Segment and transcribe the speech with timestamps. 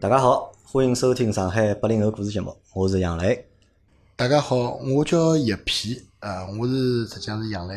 [0.00, 3.46] 大家好，欢迎收听上海八零后故事节目，我是杨磊。
[4.16, 7.74] 大家好，我叫叶皮，啊，我是实际上是杨磊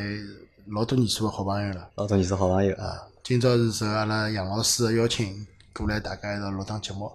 [0.67, 1.89] 老多年数个好朋友了。
[1.95, 7.11] 老多年是好朋友啊，今朝是受阿拉杨老师的邀请过来，大家一道录档节目。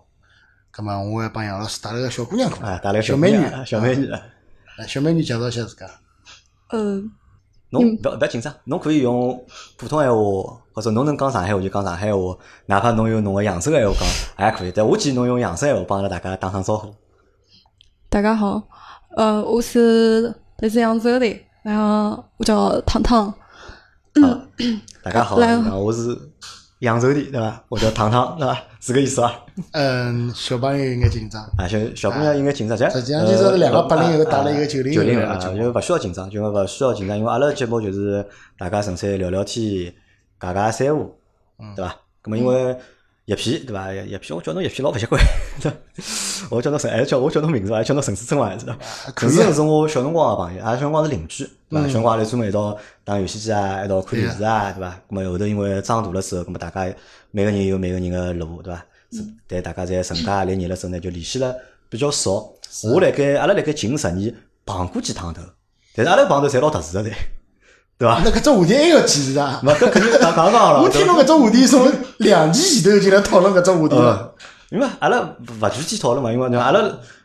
[0.70, 4.04] 葛末我还帮杨老师带了个小姑娘过来，带了个小美女，小美女。
[4.04, 5.90] 来，小美女介绍一下自家。
[6.72, 7.10] 嗯。
[7.70, 9.42] 侬不不要紧张，侬可以用
[9.78, 12.20] 普通闲话，或者侬能讲上海话就讲上海话，
[12.66, 14.72] 哪怕侬用侬个扬州闲话讲也可以。
[14.72, 16.94] 但我建议侬用扬州闲话帮着大家打声招呼。
[18.08, 18.62] 大家好，
[19.16, 23.34] 呃，我是来自扬州的，然后我叫糖糖。
[24.14, 24.48] 嗯，
[25.02, 26.16] 大家好，然后我是。
[26.78, 27.60] 扬州的对伐？
[27.70, 28.56] 我叫糖糖对伐？
[28.78, 29.34] 是个意思伐？
[29.72, 31.42] 嗯，小朋友应该紧张。
[31.58, 32.78] 啊，小小姑娘应该紧张。
[32.78, 38.24] 实际上就是两个八零后打了一个九零九零后，就勿需要紧张，就勿需要紧张，因为阿拉节目就是
[38.56, 39.92] 大家纯粹聊聊天、
[40.40, 41.14] 讲讲三胡，
[41.76, 41.96] 对伐？
[42.22, 42.76] 咁么因为。
[43.28, 43.92] 叶皮对伐？
[43.92, 45.22] 叶皮，我叫侬叶皮老勿习惯。
[46.48, 47.82] 我叫侬陈，还叫我叫侬名字伐？
[47.82, 48.56] 叫侬陈思珍伐？
[48.56, 48.78] 是伐？
[49.14, 51.86] 陈思珍是我小辰光个朋友，阿拉小辰光是邻居，对伐？
[51.88, 54.98] 小辰光阿拉专门一道打游戏机啊，一道看电视啊，对伐？
[55.10, 56.94] 咁么后头因为长大了之后，咁么大家
[57.30, 58.82] 每个人有每个人个路，对伐？
[59.46, 61.54] 但大家在成家立业了之后呢，就联系了
[61.90, 62.50] 比较少。
[62.84, 65.42] 我辣盖阿拉辣盖近十年碰过几趟头，
[65.94, 67.10] 但是阿拉碰头侪老特殊个噻。
[67.98, 68.22] 对伐？
[68.24, 69.60] 那搿只话题还要继续啊？
[69.64, 70.80] 勿，搿肯定讲讲了。
[70.80, 74.34] 我听侬搿只话题从两年前头就来讨论搿只话题了。
[74.70, 76.80] 因为阿拉勿具体讨论嘛，因为阿拉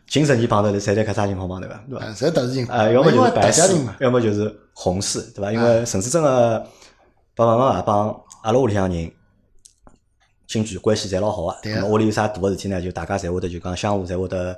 [0.08, 2.06] 近十年碰头的，侪在搿啥情况嘛，对伐，对伐？
[2.08, 2.80] 侪特殊情况。
[2.80, 3.62] 啊，要么就是白事，
[4.00, 5.52] 要么就是红事，对伐？
[5.52, 6.66] 因为陈思珍个
[7.36, 8.08] 爸爸妈妈帮
[8.42, 9.12] 阿拉屋里向人
[10.48, 12.82] 亲眷关系侪老好个，对屋里有啥大个事体呢？
[12.82, 14.58] 就大家侪会得就讲相互侪会得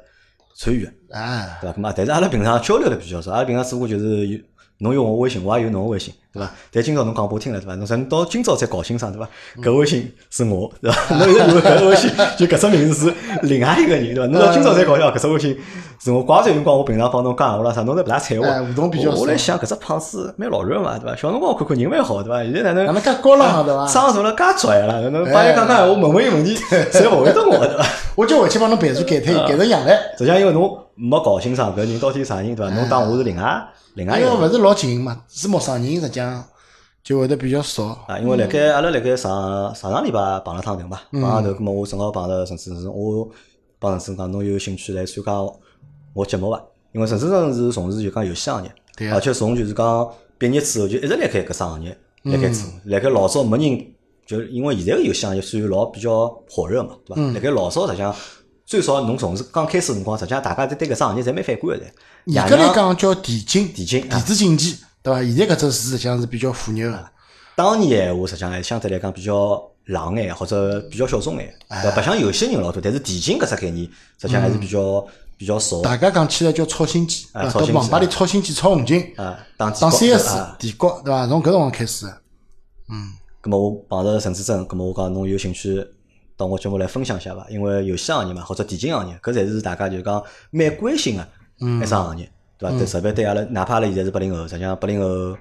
[0.57, 1.77] 参与，啊，对伐？
[1.77, 4.39] 咁嘛，但是阿拉平常交流的比较少，阿拉平常似乎就是有。
[4.79, 6.51] 侬有我微信，我也有侬个微信，对伐？
[6.71, 7.75] 但今朝侬讲拨我听了，对伐？
[7.75, 9.29] 侬侬到今朝才搞清爽，对伐？
[9.61, 11.15] 搿微信是我，对伐？
[11.15, 14.27] 侬以为搿微信就搿只名字是另外一个人，对伐？
[14.27, 15.57] 侬到今朝才搞清，搿只微信
[16.03, 16.21] 是我。
[16.21, 18.65] 怪辰光我平常帮侬讲闲话啦啥，侬侪勿大睬我。
[18.65, 19.17] 互动比较少。
[19.21, 21.15] 我来想搿只胖子蛮老软嘛，对伐？
[21.15, 22.43] 小辰光看看人蛮好，对伐？
[22.43, 22.85] 现在哪能？
[22.87, 23.87] 哪能介高冷，对伐？
[23.87, 26.57] 长大了介拽了，侬帮伊讲讲闲话，问问伊问题，
[26.91, 27.85] 侪勿回答我，对伐？
[28.15, 29.97] 我就回去帮侬备注改脱，改成杨澜。
[30.17, 32.73] 实际上因为侬没搞清爽搿人到底啥人，对伐？
[32.73, 33.67] 侬当我是另外。
[33.95, 36.43] 另外，因为勿是老近嘛，是陌生人，实际上
[37.03, 38.19] 就会得比较少啊。
[38.19, 43.29] 因为辣盖阿拉辣盖上上上礼拜碰了趟头嘛，碰上头，葛末我正好碰着陈思成，我
[43.79, 45.31] 帮陈思成讲，侬有兴趣来参加
[46.13, 46.61] 我节目伐？
[46.91, 53.85] 因为陈思成是从事就讲游戏行业，而且从就是讲毕业之后就一直辣盖搿只行业辣盖做，辣盖老早没人
[54.25, 57.21] 就因为现在个游戏行业属于老比较火热嘛，对伐？
[57.33, 58.13] 辣盖老早实际上。
[58.65, 61.83] 最少侬从事刚开始辰光，实际上大家对对搿只行业侪蛮反感个噻。
[62.25, 65.21] 严格来讲叫电竞，电竞、电子竞技，对伐？
[65.21, 67.05] 现在搿只词实际上是比较火热个。
[67.55, 71.53] 当年闲话实际上还相对来讲比较冷眼，或者比较小众眼，
[71.83, 72.01] 对伐？
[72.01, 73.85] 像有些人老多，但是电竞搿只概念
[74.19, 75.05] 实际上还是比较
[75.37, 75.81] 比较少。
[75.81, 81.27] 大家讲起来叫超星机，啊，到网吧里超星机、超红警，啊，打打 CS、帝国，对伐？
[81.27, 82.07] 从搿辰光开始。
[82.89, 83.13] 嗯。
[83.43, 85.85] 咁么我碰着陈志正，咁么我讲侬有兴趣？
[86.37, 91.27] 到我节目来分享一下伐，因为游戏行业嘛，或者电竞行业，搿才是大家就讲蛮关心个
[91.83, 92.77] 一桩行业，对伐？
[92.77, 95.37] 对，特别对阿拉，哪怕阿拉现在是八零后，实际上八零后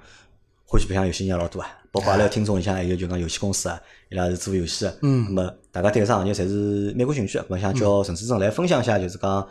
[0.66, 1.68] 欢喜白相游戏人也老多啊。
[1.90, 7.46] 包括阿拉听众里向还有就讲游戏公司啊，伊拉是做游戏个，嗯，那么大家对搿只行业侪是蛮感兴趣个。
[7.48, 9.48] 我想叫陈先生来分享一下，就是讲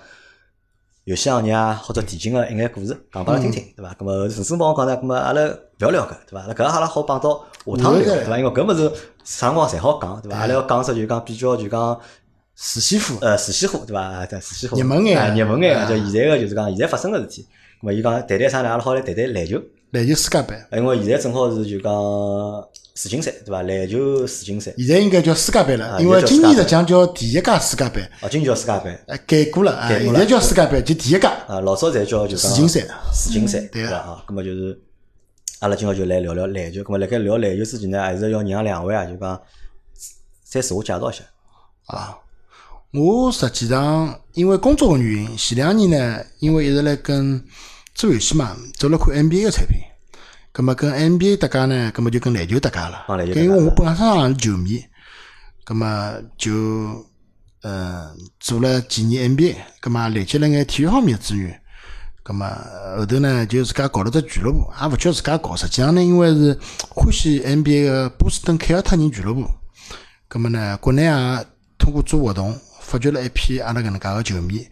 [1.05, 3.93] 游戏行业啊，或者电竞个一眼故事，讲拨阿拉听听，对伐？
[3.99, 6.45] 那么陈生帮我讲呢，那么阿拉勿要聊搿，对伐？
[6.47, 8.37] 那搿阿拉好帮到下趟聊，对伐？
[8.37, 8.89] 因为搿物事
[9.25, 10.37] 啥辰光侪好讲，对伐？
[10.37, 11.99] 阿拉要讲出就讲比较就讲
[12.55, 14.25] 死西货，呃，死西货，对伐？
[14.27, 17.45] 对，死西货，热门眼，热门眼，就现在个就是讲现在发生个事体。
[17.81, 18.69] 咾么伊讲谈谈啥呢？
[18.69, 21.91] 阿拉好来谈谈篮球，篮球世界杯，因为现在正好是就讲
[22.95, 23.61] 世锦赛，对伐？
[23.63, 28.01] 篮球世锦赛，现在应该叫世界杯了，因为今年实际上叫第一届世界杯。
[28.21, 31.27] 哦，今年叫世界杯，哎，改过了，啊现在叫世界杯，就第一届。
[31.27, 32.81] 啊，老早才叫就世锦赛，
[33.13, 33.97] 世锦赛，对伐？
[33.97, 34.79] 啊，那么就是。
[35.59, 39.41] 阿拉今朝就来聊聊篮球，咁么辣盖聊篮球之前呢，还是要让两位啊，就讲
[40.43, 41.23] 再自我介绍一下。
[41.85, 42.17] 啊，
[42.91, 47.41] 我实际上因为工作个原因，前两年呢，因为一直来跟
[47.95, 49.77] 做游戏嘛，做了款 NBA 个产品，
[50.53, 53.25] 咁么跟 NBA 搭界呢，咁么就跟篮球搭界了。
[53.33, 54.83] 因为我本身也是球迷，
[55.65, 56.51] 咁么就
[57.63, 61.59] 嗯做了几年 NBA，咁么累积了眼体育方面的资源。
[62.23, 62.47] 咁么
[62.97, 66.57] 后头呢，就自家搞了只俱乐部，也勿叫自家搞，实际上呢，因为是
[66.89, 69.45] 欢喜 NBA 个波士顿凯尔特人俱乐部。
[70.29, 71.11] 咁么呢，国内也
[71.77, 74.65] 通过做活动，发掘了一批阿拉搿能介个球迷。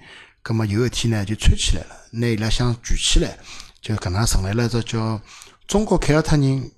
[0.44, 3.36] 咁么有一天呢，就串起来了，拿伊拉想聚起来，
[3.82, 5.20] 就搿能成立了只叫
[5.72, 6.70] 中国凯尔特人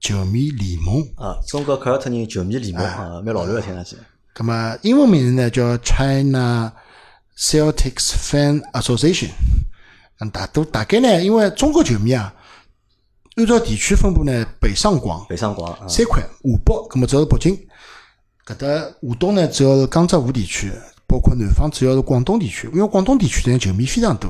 [0.00, 1.00] 球迷联盟。
[1.14, 3.94] 啊，中国凯尔特人球迷联盟啊，蛮老乱个听上去。
[4.34, 6.72] 咁么英文名字呢叫 China
[7.38, 9.28] Celtics Fan Association。
[10.18, 12.34] 嗯，大都大概呢，因为中国球迷啊，
[13.36, 17.56] 按照地区分布呢，北上广北上广啊，三块，华北，咁么主要是北京，
[18.44, 18.66] 搿搭
[19.00, 20.72] 华东呢主要是江浙沪地区，
[21.06, 24.28] 包括南方主要是广东地区，因为广东地区呢球迷非常多。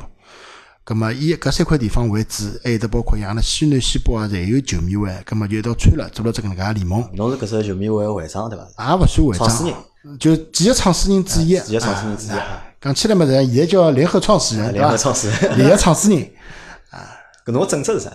[0.90, 8.88] 咁么以搿三块地方为主，还有得包括像阿拉西南西北啊，侪有球迷会，咁么就一道穿了，做了只搿能介联盟，侬是搿只球迷会会长对伐？
[8.88, 9.72] 也勿算会长创始人
[10.02, 11.56] 长，就几个创始人之一。
[11.60, 14.96] 几个创始人之一啊啊讲起来嘛，现在叫联合创始人，对联合？
[14.96, 15.58] 创始人。
[15.58, 16.18] 联合创始人。
[17.46, 18.10] 搿侬个正职是啥？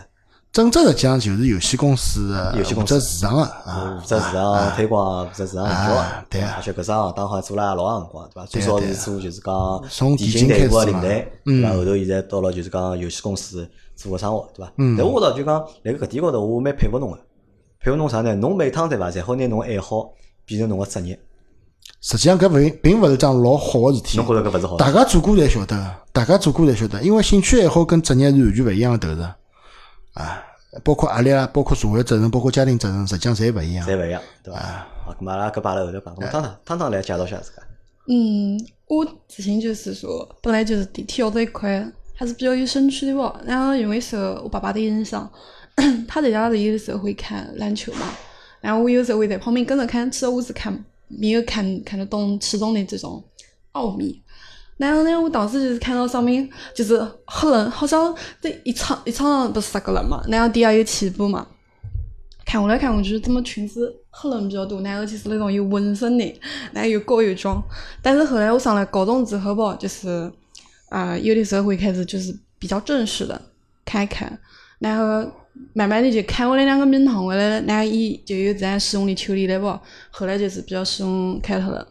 [0.56, 8.46] 正职实际上就是游戏公司的游戏公司负责市场个啊，负责市场推广，负责市场营销啊对啊而且搿桩行当好像做了也老长辰光，对伐？
[8.46, 9.54] 最早是做就是讲
[9.90, 11.76] 从电电竞开伍个领嘛队，嗯对伐？
[11.76, 14.72] 后头现在到了就是讲游戏公司做个生活，对伐？
[14.98, 17.20] 但我觉着就讲辣盖搿点高头，我蛮佩服侬个，
[17.82, 18.34] 佩服侬啥呢？
[18.36, 20.08] 侬每趟对伐，侪好拿侬个爱好
[20.46, 21.20] 变成侬个职业，
[22.00, 24.26] 实际上搿并并勿是桩老好个事体侬。
[24.26, 24.80] 觉着搿勿是好事？
[24.82, 29.22] 大家做过侪晓得，大家做过侪晓得，因为兴趣爱好跟职业是完全勿一样个投入
[30.16, 30.44] 啊，
[30.84, 33.88] 包括压力啊，包括社会责任，包括家庭责任，实际上侪勿一样。
[33.88, 34.60] 侪勿一样，对伐？
[35.06, 37.62] 好，咁阿拉搿摆辣后头讲，咁汤汤汤汤来介绍一下自家。
[38.08, 41.86] 嗯，我之前就是说，本来就是地铁要这一块
[42.16, 43.40] 还是比较有兴趣的吧。
[43.46, 45.30] 然后因为受我爸爸的影响，
[46.08, 48.08] 他在家里有的时候会看篮球嘛，
[48.62, 53.24] 然后我有时候会在旁边跟着看，其实我是看没有看看得懂其中的这种
[53.74, 54.22] 奥秘。
[54.78, 61.48] 然后呢，我当时就是看到上面就是黑人，好像这一场一场上不是十个人嘛，然后底下有七部嘛，
[62.46, 66.42] 看过来看过去，怎么全是黑人比较多，然后就是那种有纹身的，
[66.74, 67.62] 然后又高又壮。
[68.02, 70.32] 但是后来我上了高中之后吧，就是
[70.90, 73.42] 啊、有的时候会开始就是比较正式的
[73.84, 74.38] 看一看，
[74.80, 75.30] 然后
[75.74, 79.82] 慢慢的就看我那两个名堂回来了，然后伊就有这样使用的球员了吧。
[80.12, 81.86] 后来就是比较使用凯特了，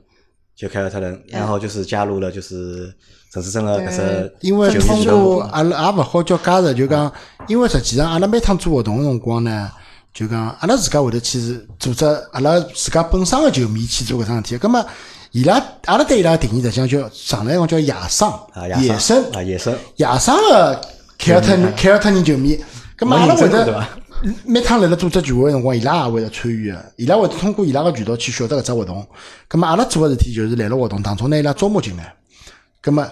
[0.56, 2.93] 就凯尔特人，然后就是加入了就是
[3.33, 7.12] 陈思诚的搿只因为通过阿拉也勿好叫加入，就讲，
[7.49, 9.69] 因为实际上阿拉每趟做活动个辰光呢，
[10.12, 14.59] 就讲阿拉自家会得去组织阿拉自家本身个球迷去做搿桩事体。
[14.59, 14.87] 葛末
[15.33, 20.81] 伊拉阿拉对伊拉定义实际上叫上来讲叫野生啊，野生啊，野生，野生个
[21.19, 22.56] 凯尔特人凯尔特人球迷。
[22.97, 23.85] 葛末阿拉会得
[24.44, 29.06] 每趟来了组织聚会个辰光，伊拉也会得参与个，伊拉会得通过伊拉个渠道去晓得搿只活动。
[29.49, 32.15] 葛末阿拉做个事体就是来了活动当中拿伊拉招募进来。
[32.81, 33.06] 葛么，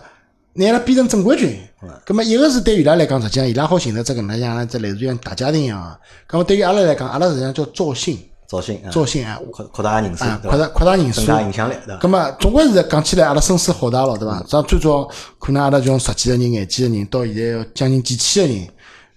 [0.54, 1.56] 拿伊拉变成正规军。
[2.04, 5.98] 葛么，一个是对伊拉来讲，实际上伊拉好寻着只搿能样，只类似于像大家庭一样个。
[6.26, 11.26] 葛么，对于阿拉来讲，阿拉实际上叫造星，造星啊，造星啊，扩扩大人数啊，，扩大扩大人数增。
[11.26, 12.00] 加影响力，对伐？
[12.00, 14.42] 葛么，总归是讲起来，阿拉声势浩大了，对伐？
[14.48, 15.08] 像最早
[15.38, 18.68] 可能阿拉从十几个人、廿几个人，到现在要将近几千个人，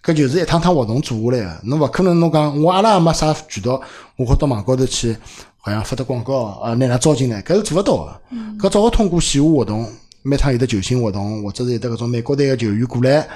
[0.05, 1.61] 搿就是一趟趟活动做下来个。
[1.63, 3.81] 侬勿可能侬讲我阿拉也没啥渠道，
[4.17, 5.17] 我好到网高头去，
[5.57, 8.21] 好像发得广告啊，拿伊拉招进来，搿是做勿到个。
[8.59, 9.89] 搿只好通过线下活动，
[10.21, 13.27] 每趟有得球星活动，或者是有得搿种美国队个球员过来，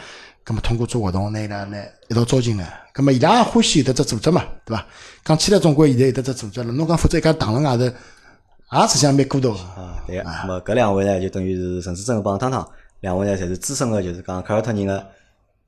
[0.44, 2.72] 葛么通过做活动，拿伊拉来一道招进来。
[2.94, 4.86] 葛么伊拉也欢喜有得只组织嘛，对伐？
[5.26, 9.60] 讲起来总归现在有得只组织了，侬讲否则一家躺辣外头，也实际上蛮孤独个。
[9.60, 10.24] 啊，对个。
[10.24, 12.68] 那么搿两位呢，就等于是陈思诚帮汤汤
[13.00, 15.04] 两位呢，侪是资深个，就是讲凯尔特人个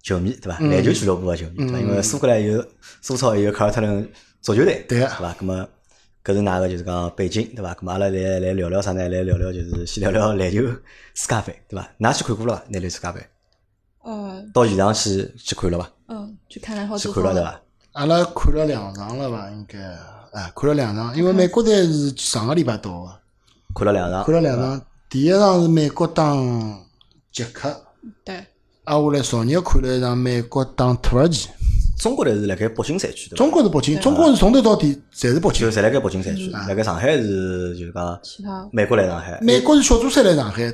[0.04, 0.58] 球迷，对伐？
[0.60, 1.80] 嗯篮球俱乐部个球迷，对伐？
[1.80, 2.66] 因为苏格兰有
[3.02, 4.10] 苏超也有卡尔特人
[4.42, 5.34] 足球队，对个对伐？
[5.40, 5.68] 咁么
[6.24, 7.74] 搿是哪个就是讲背景，对伐？
[7.74, 9.08] 咁么阿拉来来聊聊啥呢？
[9.10, 10.62] 来聊聊就是先聊聊篮球
[11.14, 11.90] 世界杯，对伐？
[12.00, 12.64] 㑚去看过了伐？
[12.70, 13.20] 篮球世界杯
[14.04, 15.90] 呃到现场去去看了伐？
[16.08, 17.62] 嗯，去看了好去看了对伐？
[17.94, 19.50] 阿拉看了两场了伐？
[19.52, 19.78] 应该，
[20.32, 23.20] 哎，看了两场，因为美国队是上个礼拜到个，
[23.76, 24.82] 看了两场，看了两场。
[25.10, 26.34] 第一场是美国打
[27.34, 27.84] 捷克，
[28.24, 28.46] 对，
[28.86, 31.50] 挨下来昨日看了一场美国打土耳其。
[32.00, 33.36] 中国队是辣盖北京赛区，对伐？
[33.38, 35.70] 中国是北京，中国是从头到底侪是北京。
[35.70, 40.74] 就侪辣盖北京赛区，辣盖上海是就是讲其他美国来上海，美国是小组赛来上海，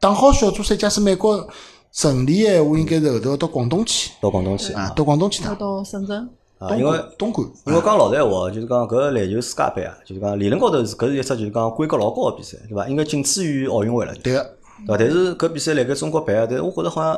[0.00, 1.48] 打好小组赛，假使美国
[1.92, 5.44] 顺利个闲话，应该是后头要到广东去到广东去啊，到广东去。
[5.44, 12.88] 到深圳，啊，因为东莞，因为讲老实闲话，就是讲搿篮球世界杯啊，就是讲理论高头是搿是一只就是讲规格老高个比赛，对伐？
[12.88, 14.42] 应该仅次于奥运会了，对个，
[14.88, 14.96] 对伐？
[14.98, 17.16] 但是搿比赛辣盖中国办啊，但是我觉着好像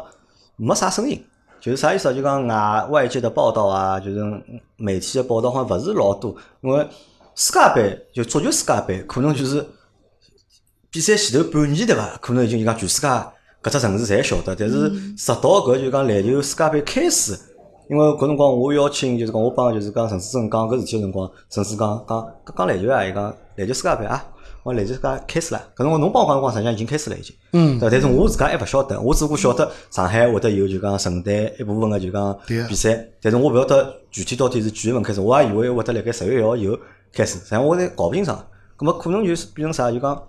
[0.57, 1.23] 没啥声音，
[1.61, 2.13] 就是啥意思啊？
[2.13, 4.21] 就讲外外界的报道啊，就是
[4.77, 6.87] 媒体的报道好像勿是老多，因为
[7.35, 9.65] 世界杯就足球世界杯，可能就是
[10.91, 12.19] 比赛前头半年对伐？
[12.21, 17.39] 可能已经就讲全世界搿只城市侪晓得，但是直到搿就讲篮球世界杯开始。
[17.89, 23.23] 因为搿辰光我邀请就是讲我帮就是讲陈思正讲搿事体个辰光，陈思讲讲讲讲篮球啊，伊讲
[23.55, 24.25] 篮球世界杯啊，
[24.67, 25.61] 我讲篮球世界开始了。
[25.77, 27.33] 搿辰光侬帮我讲辰光，实际上已经开始了已经。
[27.53, 36.77] 嗯对，但是我自家还勿晓得，我只不过晓得上海会得有就讲承担一部分个就讲比赛，但是我勿晓得具体到底是几月份开始，我也以为会得辣盖十月一号以后
[37.13, 38.45] 开始，实际上我侪搞勿清爽。
[38.77, 39.89] 咁么可能就是变成啥？
[39.93, 40.21] 就讲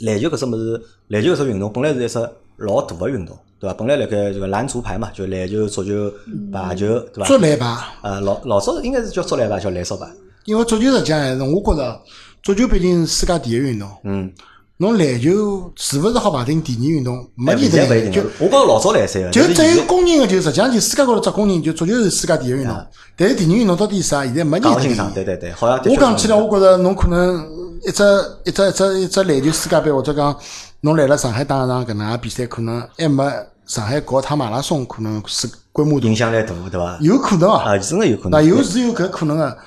[0.00, 2.18] 篮球搿只物事，篮球搿只运动本来是一只
[2.56, 3.74] 老大个运动，对伐？
[3.74, 6.10] 本来辣盖这个篮足排嘛，就篮球、足球、
[6.50, 7.26] 排球，对伐？
[7.26, 10.10] 足篮排，呃，老老早应该是叫足篮排，叫篮少吧？
[10.46, 12.00] 因为足球实际上还是我觉着，
[12.46, 13.88] 足球毕竟是世界第一运动。
[14.04, 14.30] 嗯，
[14.76, 17.28] 侬篮球是勿是好排定第二运动？
[17.34, 18.22] 没哎人就。
[18.38, 22.72] 我觉着老早来三个，就只有公认个，就实际上就世界高头只公认，就足球是世界第一运动。
[23.16, 24.22] 但是第二运动到底是啥？
[24.24, 25.24] 现在没人讲清爽，会得定义。
[25.24, 27.44] 对对对，好像我讲起来，我觉着侬可能
[27.84, 28.04] 一只
[28.44, 30.36] 一只一只一只篮球世界杯，或者讲
[30.82, 33.24] 侬来了上海打一场搿能介比赛，可能还没
[33.66, 36.96] 上海搞趟马拉松可能是规模大，影响力大，对伐？
[37.00, 37.64] 有可能啊。
[37.64, 38.46] 啊，真个有可能那能。
[38.46, 39.58] 有是有搿可能个。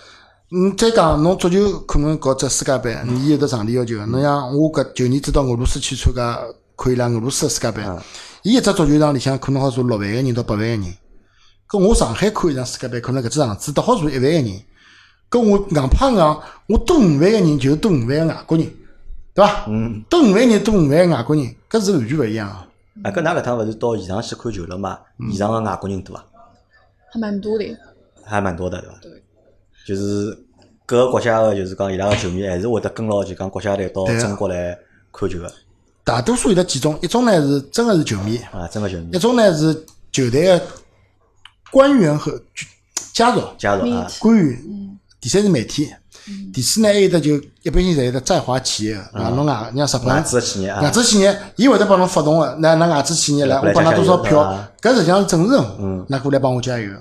[0.52, 4.06] 嗯，再讲侬足球可能搞只世界杯，你有得场地要求个。
[4.08, 6.40] 侬像我搿旧年子到俄罗斯去参加
[6.76, 7.84] 看伊拉俄罗斯个世界杯，
[8.42, 10.84] 伊一只足球场里向可能好坐六万个人到八万个人。
[11.68, 14.62] 搿我上海看一场世界杯，可能搿只场子得好坐一万个人。
[15.30, 18.68] 搿我硬碰硬，我多五万个人就多五万个外国人，
[19.36, 19.66] 对伐？
[19.68, 23.08] 嗯，多五万人多五万个外国人，搿是完全勿一样个。
[23.08, 24.98] 啊，搿㑚搿趟勿是到现场去看球了嘛？
[25.20, 26.26] 嗯现场个外国人多伐？
[27.14, 27.66] 还蛮多的。
[28.26, 28.96] 还蛮多的，对伐？
[29.04, 29.24] 对。
[29.90, 30.38] 就是
[30.86, 34.78] 各个国家个，就是讲伊拉个球迷还是会得跟牢就讲国家队到中国来
[35.12, 35.52] 看球个
[36.04, 39.10] 大多数有得几种，一种呢是真个是球迷，啊，真个球迷。
[39.12, 39.74] 一种呢是
[40.12, 40.62] 球队个
[41.72, 42.40] 官员和
[43.14, 44.60] 家属、家属啊，官员，
[45.20, 45.90] 第三是媒体，
[46.54, 50.16] 第四呢还有得就一般性侪有得在华企业个，啊，侬外像日本。
[50.16, 50.82] 外资个企业啊。
[50.82, 56.92] 外资企业，伊会得帮侬发动个，那那外资企业来，我帮㑚多少票搿实际上是政治任务，那过来帮我加油，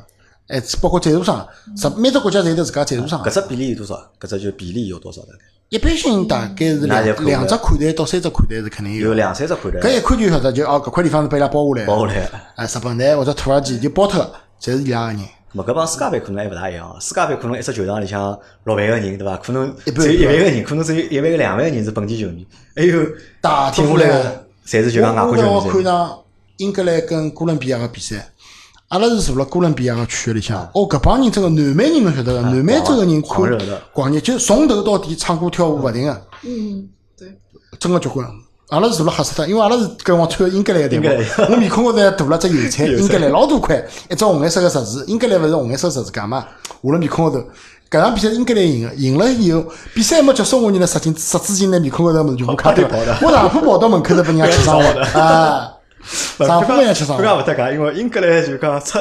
[0.48, 3.94] 哎，包括赞助商，实每只国家侪有得自家赞助商搿，只比例有多少？
[4.20, 5.38] 搿只就比例有多少大概？
[5.68, 12.20] 一般性大概是两两只款台到三只款台是肯定有有的，两三只款台搿一看就晓得就哦，搿块地方是被伊拉包下来的，包下来。
[12.56, 15.20] 啊，日本队或者土耳其就包脱个，侪是伊拉个人。
[15.54, 19.36] 咾搿帮世界杯可能还勿大一样，世界杯可能一只球场里向六万个人，对伐？
[19.36, 23.02] 可能一般只有一万个人，可能只有一万个两万个人是本地球迷，还有
[23.40, 25.72] 大听下来个侪是就讲外国球迷噻。
[25.72, 26.18] 看上
[26.58, 28.30] 英格兰跟哥伦比亚个比赛，
[28.88, 30.62] 阿拉是坐辣哥伦比亚个区域里向。
[30.74, 33.30] 哦，搿帮人真个南美人侬晓得个，南美洲个人看
[33.92, 37.28] 狂热就从头到底唱歌跳舞勿停个，嗯，对。
[37.78, 38.26] 真个交关。
[38.70, 46.46] 阿拉是坐辣哈斯特，因为阿拉是搿辰光穿英格兰个队服，我面孔高头还涂了只油彩，英格兰老大块，一只红颜色个十字，英格兰勿是红颜色十字架嘛，
[46.82, 47.44] 画辣面孔高头。
[47.90, 49.64] 搿场比赛英格兰赢个，赢了以后，
[49.94, 52.86] 比赛还没结束，我人呢十进杀之前呢，面孔高头物事全部卡掉。
[53.22, 55.02] 我上铺跑到门口头 被人家吃伤了。
[55.12, 55.72] 啊！
[56.38, 57.28] 上铺被人家吃伤不了。
[57.28, 58.98] 讲勿搭界，因为英格兰就讲出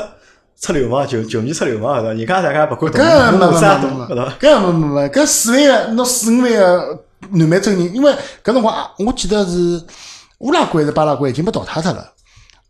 [0.59, 2.13] 出流氓，球球迷出流氓，对伐？
[2.13, 8.11] 人家大家勿管搿没动，没啥没没没懂对伐？，搿没没没，搿四万个侬四五万个南美洲人，因为
[8.43, 9.81] 搿辰光啊我记得是
[10.39, 12.11] 乌拉圭还是巴拉圭已经被淘汰脱了，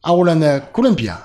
[0.01, 1.17] 挨下来呢哥伦比亚，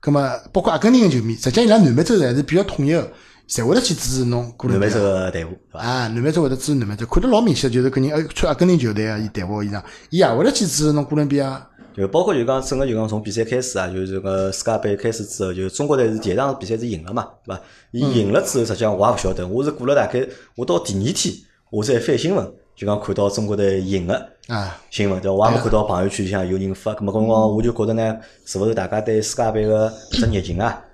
[0.00, 3.06] 葛么包括阿根廷个球迷，实际上伊拉南美洲还是比较统一个，
[3.48, 5.24] 侪会得去支持侬哥南美洲伦比亚。
[5.26, 5.80] 个队伍，对伐？
[5.80, 11.66] 啊，南美洲会得支持南美洲，看得老明显，就是搿人呃穿阿根廷球队啊，伊队服衣裳，伊也会得去支持侬哥伦比亚。
[11.96, 17.62] 就包括就讲整个就讲从比赛开始啊，就是这个世界杯开始之后，就中国队是第一场比赛是赢了嘛，对伐？
[17.92, 21.34] 伊赢了之后，实际上我也勿晓得，我是过了大概我到第二天，
[21.70, 24.28] 我再翻新闻，就讲看到中国队赢了。
[24.48, 25.34] 啊，新闻对伐？
[25.34, 30.84] 我也没看到朋友圈里向有人发，咁么搿辰光我就觉得呢，是勿是大家对世界杯个只热情啊，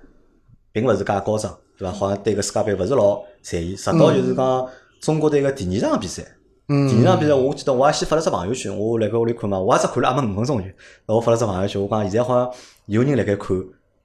[0.71, 1.93] 并勿是介高涨，对伐？
[1.93, 4.69] 好像对搿世界杯勿是老在意，直到就是讲
[5.01, 10.65] 中国队个第二场比赛，嗯第二场比赛我记得我也先发了只朋友圈，我辣盖屋里看嘛，我也只看了也没五分钟就，
[11.13, 12.51] 我发了只朋友圈，我讲现在好像
[12.85, 13.57] 有人辣盖看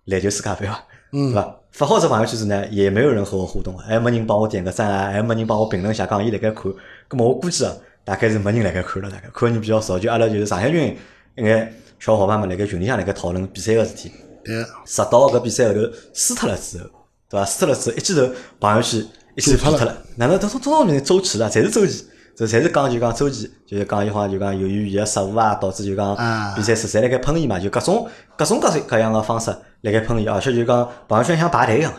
[0.07, 0.85] 篮球世界杯伐？
[1.13, 1.57] 对伐？
[1.71, 6.65] 发好只朋友圈之后呢，也没有人和我互动，还没人帮我点个赞啊，还没人帮我评论一下，讲伊辣盖看。
[7.09, 7.73] 咁么我估计啊，
[8.05, 9.99] 大概是没人辣盖看了，大概看个人比较少。
[9.99, 10.97] 就阿拉就是上海群
[11.37, 14.11] 一眼小伙伴们辣盖群里向辣盖讨论比赛个事体。
[14.45, 15.81] 对，直到搿比赛后头
[16.13, 16.85] 输脱了之后，
[17.29, 17.45] 对伐？
[17.47, 19.97] 输脱了之后，一记头朋友圈一记头转脱了。
[20.17, 22.07] 哪能多多多少人周琦了，侪是周琦，
[22.39, 31.93] 这侪是讲就讲周琦，就是讲伊好像就讲由于伊个失误啊，导致就讲啊比赛输，侪辣盖喷伊嘛，就各种各种各各样个方式辣盖喷伊，而且就讲朋友圈像排队一样，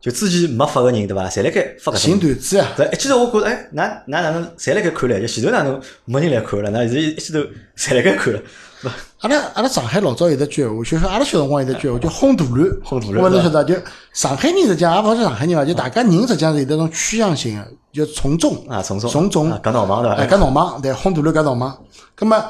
[0.00, 1.28] 就之前没发个人对伐？
[1.28, 2.20] 侪辣盖发搿寻种。
[2.20, 2.68] 段子啊。
[2.74, 5.20] 这一记头我觉着，哎，哪哪哪能侪辣盖看了？
[5.20, 6.70] 就前头哪能没人来看了？
[6.70, 7.40] 那现在一记头
[7.76, 8.40] 侪辣盖看了？
[9.20, 12.70] 阿拉阿拉上海老早有得句闲话，就是阿拉小辰光有得句闲话叫轰大乱。
[12.84, 13.74] 轰大乱我侬晓得，就
[14.12, 21.78] 上海人实际上也勿是上海人伐，就大家人实际上是有得种趋向性个，就从众啊从众从众啊，搿闹忙对伐哎，搿闹忙，对，轰大乱搿闹忙。
[22.14, 22.44] 葛么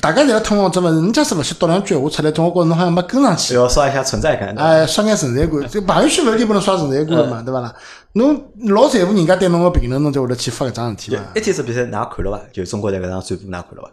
[0.00, 3.54] 大家侪要通往这物事，人家是勿去读两句闲话出来，总我觉着侬好像没跟上去。
[3.54, 4.54] 要刷一下存在感。
[4.56, 7.74] 哎，刷眼存在感，这朋友圈勿一定不能刷存在感个嘛，对伐啦？
[8.14, 11.24] 侬老在乎人家对侬个评论，侬才会得去发搿桩事体就嘛。
[11.34, 12.40] 一天子比赛，㑚看了伐？
[12.50, 13.90] 就中国队搿场转播，㑚看了伐？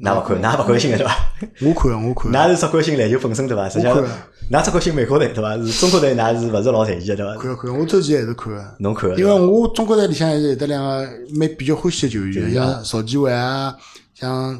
[0.00, 1.14] 㑚勿看，㑚勿关心个对伐？
[1.60, 3.68] 我看我看，㑚是只关心篮球本身对伐？
[3.68, 4.10] 实际上我看，
[4.50, 5.56] 㑚只关心美国队对伐？
[5.58, 7.36] 是中国队，㑚是勿是老在意个对伐？
[7.36, 8.64] 看看，我周琦还是看个。
[8.78, 11.08] 侬看个因为我中国队里向还是有得两个
[11.38, 13.74] 蛮比较欢喜的球员，像邵继伟啊，
[14.14, 14.58] 像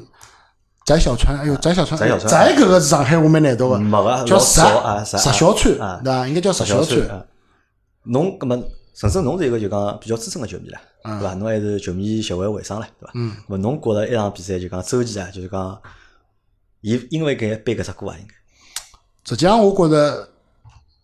[0.85, 4.61] 翟小川，哎哟，翟小川，翟小川翟搿个是上海话蛮难读个，没个叫石
[5.05, 6.29] 石石小川，啊对伐？
[6.29, 7.01] 应该叫石小川。
[7.09, 7.25] 啊。
[8.05, 8.63] 侬葛么，
[8.95, 11.35] 陈胜侬是一个就讲比较资深个球迷唻，嗯对伐？
[11.35, 13.13] 侬还是球迷协会会长唻，对伐？
[13.15, 13.35] 嗯。
[13.49, 15.83] 么侬觉着一场比赛就讲周琦啊，就是讲，
[16.83, 18.35] 伊因为该背搿只锅啊，应该
[19.25, 20.29] 实际上，我觉着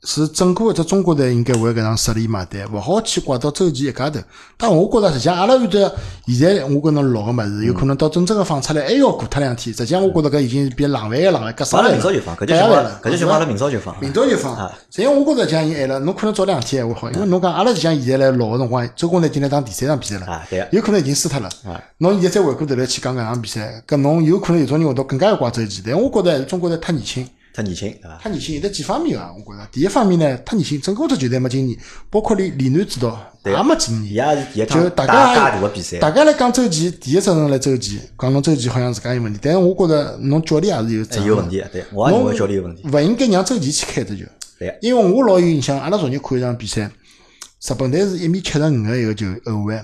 [0.05, 4.21] 是整个一只中国队应该为搿场失利买单，勿好去怪到周琦一家头。
[4.57, 5.93] 但我觉着，实际上阿拉按照
[6.26, 9.75] 现在我跟侬录个物事，有可能到真正个放出来还要过脱两天。
[9.75, 12.00] 实际上，我觉着搿已经比冷饭个冷饭隔上阿拉来了。
[12.00, 14.00] 明朝就放，搿就隔下来了，搿就节目阿拉明朝就放。
[14.00, 14.73] 明朝就放啊。
[14.88, 20.69] 实际上，我觉着讲伊晚了，侬可能早两天还会好，因为侬讲阿拉实际上现在来录个辰光，周公队已经来打第三场比赛了啊，对个。
[20.71, 21.50] 有可能已经输脱了。
[21.99, 25.83] 侬现在再回过头来去讲搿场比赛，搿侬有可能有种人会得更加要怪周琦。
[25.85, 27.28] 但我觉着还是中国队太年轻。
[27.58, 28.16] 太年轻，对伐？
[28.22, 29.68] 太年轻，有得几方面啊，我觉着。
[29.72, 31.76] 第一方面呢，太年轻，整个只球队没经验，
[32.08, 34.46] 包括连李楠指导对也没经伊验。
[34.54, 41.26] 也就大家介大个比赛，大家来讲周琦，第一责任来周琦，讲侬周琦好像自家有问题，但是我觉着侬教练也是有责哎任。
[41.26, 42.84] 有问题的，对，我也认为教练有问题。
[42.84, 44.22] 勿应该让周琦去开这球。
[44.60, 49.74] 对，因为我老有印象，阿拉昨日看一场比赛，日本队是一米七十五个一个球后卫，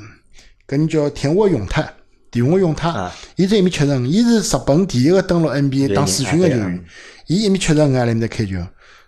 [0.69, 1.93] 搿人叫田沃永泰，
[2.35, 6.85] 田沃永泰啊，伊是一米七十五，伊是日本第一个登陆 NBA 打试训个球对员，
[7.29, 8.57] 伊一米七十五还辣面搭开球，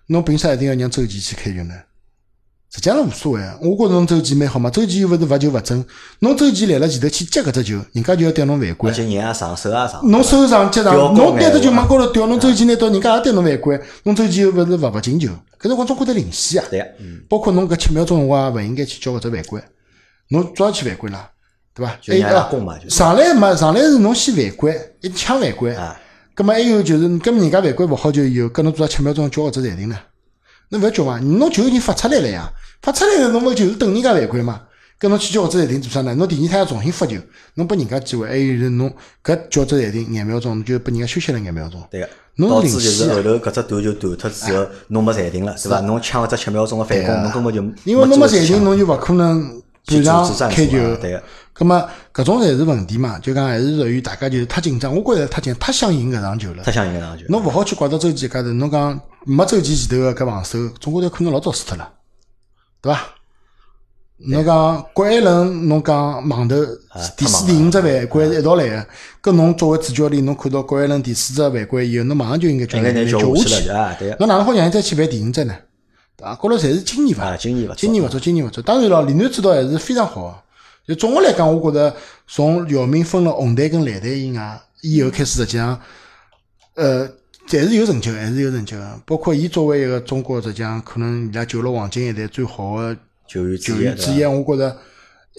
[0.07, 1.73] 侬凭啥一定要让周琦去开球呢？
[2.69, 5.85] 实际上无所谓啊，我觉着侬周琦蛮好嘛，周琦又勿是罚球勿准，
[6.19, 8.89] 侬周琦来了前头去接搿只球，人家就要对侬犯规。
[8.89, 8.93] 而。
[8.93, 9.99] 且人也上，手也上。
[10.09, 15.27] 侬手上接上，侬单只球眼往高头吊，侬周琦拿到，人家也对侬犯规，侬周琦又勿是罚勿进球，
[15.59, 16.67] 搿辰光中国队领先啊。
[16.69, 16.81] 对
[17.27, 19.61] 包括侬搿七秒钟辰光，勿应该去交搿只犯规，
[20.29, 21.29] 侬早去犯规了，
[21.77, 22.27] 对伐？
[22.27, 25.95] 还有攻嘛就是上来嘛，上来是侬先犯规，一枪犯规，啊，
[26.33, 29.95] 葛末还有就是，搿么人家犯规勿好球以后，搿侬做七秒钟交搿只暂停呢？
[30.69, 34.61] 侬勿要叫嘛，侬球已经发出来了呀，发出来了，侬勿就是等人家犯规嘛？
[34.99, 36.15] 搿侬去交搿只暂停做啥呢？
[36.15, 37.15] 侬第二趟要重新发球，
[37.53, 38.91] 侬拨人家机会，还有就是侬
[39.23, 41.83] 搿交只暂停廿秒钟，侬就拨人家休息了廿秒钟。
[41.91, 42.09] 对个。
[42.39, 45.79] 导致就是后头搿只断就断脱之后，侬没暂停了，是伐？
[45.81, 50.71] 侬抢搿只七秒钟个反攻，侬根本就因为侬没暂停，侬就勿可能去半组织战场开球。
[51.01, 51.23] 对个。
[51.57, 53.17] 葛么搿种侪是问题嘛？
[53.19, 56.71] 就讲还是属于大家就是太紧张，我觉着太紧，太想赢搿场球了太。
[56.71, 57.25] 想赢搿场球。
[57.29, 61.89] 侬勿好去怪到周琦一家头，侬讲没周琦前头个搿防守，中国队可能老早输脱了，
[62.81, 63.01] 对伐？
[64.19, 66.55] 侬讲郭艾伦，侬讲盲头
[67.15, 74.15] 第四、第五只犯规是一道来个，搿侬作为主教练，侬看到郭艾伦第四只犯规以后，侬马上就应该叫应该叫下去。
[74.19, 75.55] 侬哪能好让伊再去犯第五只呢？
[76.15, 76.35] 对伐？
[76.35, 77.25] 高头侪是经验伐？
[77.25, 78.61] 啊，经验勿错经验勿足，经验勿足。
[78.61, 80.35] 当然了，李楠指导还是非常好个。
[80.87, 81.93] 就总个来讲，我觉着
[82.27, 85.77] 从姚明分了红队跟蓝队以外，以后开始实际上，
[86.75, 87.07] 呃，
[87.49, 88.99] 还是有成就，还是有成就个。
[89.05, 92.95] 包括伊作为一个中国实际上可能伊拉九六黄金一代最好的
[93.27, 94.29] 球员球之一，员之一，对伐？
[94.31, 94.77] 我觉着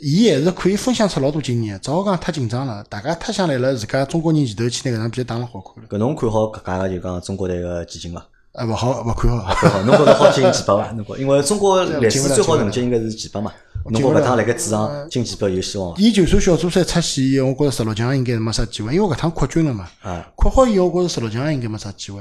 [0.02, 1.80] 伊还是可以分享出老多经验。
[1.80, 5.88] 只好讲太紧张了，大家太想来了，自家中国人前头去拿搿场比赛打了好看了。
[5.88, 8.26] 搿侬看好搿家个就讲中国队个前景伐？
[8.52, 9.54] 啊，勿好，勿看好。
[9.54, 10.92] 看好，侬觉着好进几百伐？
[10.96, 13.50] 侬觉，因为中国历史最好成绩应该是几百嘛？
[13.86, 16.00] 侬觉搿趟辣盖主场进几百有希望伐？
[16.00, 19.88] 伊就算小组赛出线我觉着十六强应该是没啥机会，因为搿趟扩军了嘛。
[20.02, 22.20] 啊，扩好以后，我觉着十六强应该没啥机会。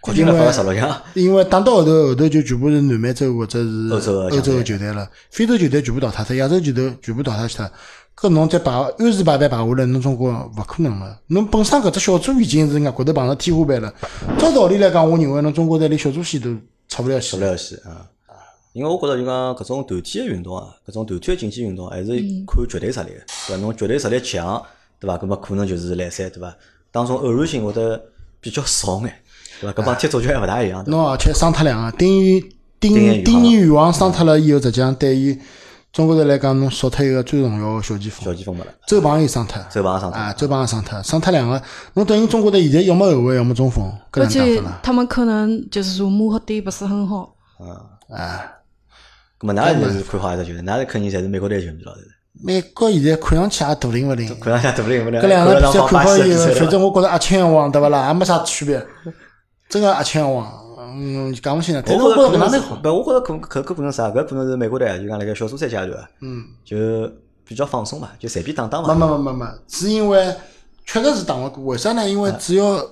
[0.00, 3.98] 扩军了十六强，因为打到后头，后头就全部是南美洲或者是欧
[4.40, 7.70] 洲的球队了，非洲球队全部淘汰脱，亚洲球队全部淘汰去脱。
[8.16, 11.18] 搿侬再排安时排排排下来，侬中国勿可能了。
[11.28, 13.92] 侬本身搿只小组已经是外骨头碰着天花板了。
[14.38, 16.54] 照道理来讲，我认为侬中国队连小组线都
[16.86, 17.44] 出勿了线出不。
[17.44, 18.06] 了线啊。
[18.74, 22.10] 因为我觉着就讲搿种团体个运动啊，搿种团体个竞技运动还是
[22.44, 23.56] 看绝对实力个，对伐？
[23.62, 24.60] 侬绝对实力强，
[24.98, 25.16] 对伐？
[25.16, 26.52] 搿么可能就是来赛，对伐？
[26.90, 28.02] 当中偶然性会得
[28.40, 29.14] 比较少眼，
[29.60, 29.80] 对伐？
[29.80, 32.40] 搿帮踢足球还勿大一样，侬而且伤脱两个，丁宇
[32.80, 35.40] 丁丁彦雨丁彦雨王伤脱了以后，实际上对于
[35.92, 38.24] 中国队来讲，侬少脱一个最重要个小前锋。
[38.24, 44.80] 小前锋没了，周鹏也伤脱，周鹏也伤脱啊，周鹏也伤脱，伤脱两个，侬等于中国队现在要么后卫，要么中锋，搿而且能打法了。
[44.82, 47.36] 他们可能就是说磨合的不是很好。
[48.10, 48.52] 啊，
[49.44, 52.08] 搿么㑚就是看好一只球队，㑚是肯定侪是美国队球迷咯，对伐？
[52.42, 58.82] 美国现在看上去也大灵勿灵，看上去大不灵不灵， 搿两个比赛看好以后，反反正我觉着阿青王对勿啦，也没啥区别，
[59.68, 60.50] 真个阿青王，
[60.96, 61.82] 嗯，讲勿清了。
[61.84, 64.08] 但是我觉着搿哪能好，不，我觉着可可可可能啥？
[64.08, 65.90] 搿可能是美国队啊，就讲辣盖小组赛阶段，
[66.22, 66.76] 嗯，就
[67.46, 69.06] 比较放松嘛，就随便打打没嘛。
[69.06, 70.34] 没没没没，是因为
[70.86, 72.08] 确实是打勿过，为啥呢？
[72.08, 72.84] 因为只要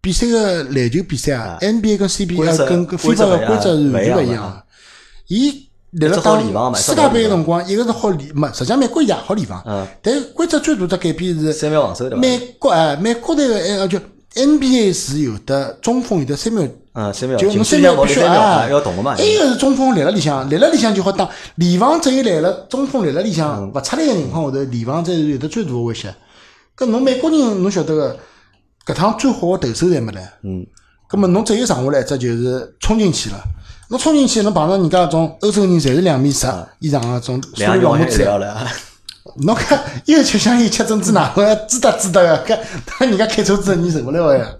[0.00, 4.62] 比赛个篮球比赛啊，NBA 跟 CBA 跟跟规则 FIFA 个规则是完全勿勿一样。
[5.28, 5.65] 伊
[5.96, 12.20] 立了只好打联防嘛世界杯个辰光，一个是好联，没，实际上美国也好联防嗯，但规则最大的改变是三秒防守对伐？
[12.20, 13.98] 美国哎，美国队个哎就
[14.34, 19.14] NBA 是有的中锋有的三秒，嗯，三秒，就侬三秒必须啊，要动个嘛。
[19.14, 21.26] 还有个是中锋立辣里向，立辣里向就好打。
[21.54, 26.14] 联防只有来了，中锋立辣里向勿出来个情况下头，联防才是有得最大个威胁。
[26.76, 28.18] 搿侬美国人侬晓得个，
[28.86, 30.66] 搿趟最好个投手侪没来，嗯，
[31.08, 33.42] 葛末侬只有剩下来一只就是冲进去了。
[33.88, 36.46] 侬冲进去，侬碰着人家种欧洲人，侪是两米十
[36.80, 38.70] 以上个种所两秒还谓老母子。
[39.36, 44.54] 侬看，又吃香烟吃珍珠奶粉，滋哒滋哒个，搿当 人家开车子的人受勿了个呀。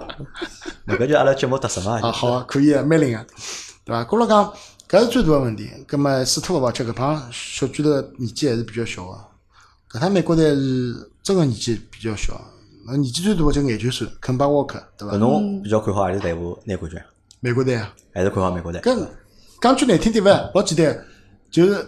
[0.87, 1.99] 搿就阿拉节目特色嘛。
[2.01, 3.27] 啊，好啊，可以啊，蛮灵个，
[3.85, 4.05] 对伐？
[4.05, 4.53] 郭老讲，
[4.89, 5.71] 搿是最大个问题。
[5.89, 12.41] 葛末斯托伐，搿帮小巨头年纪还是比较小个，搿趟美国队是真个年纪比较小，
[12.87, 15.17] 那年纪最大个就眼球手肯巴沃克，对搿伐？
[15.17, 17.01] 侬比较看好阿里队伍拿冠军？
[17.41, 18.81] 美国队啊，还是看好美国队？
[18.81, 19.07] 搿
[19.61, 21.05] 讲句难听点伐老简单，
[21.51, 21.87] 就是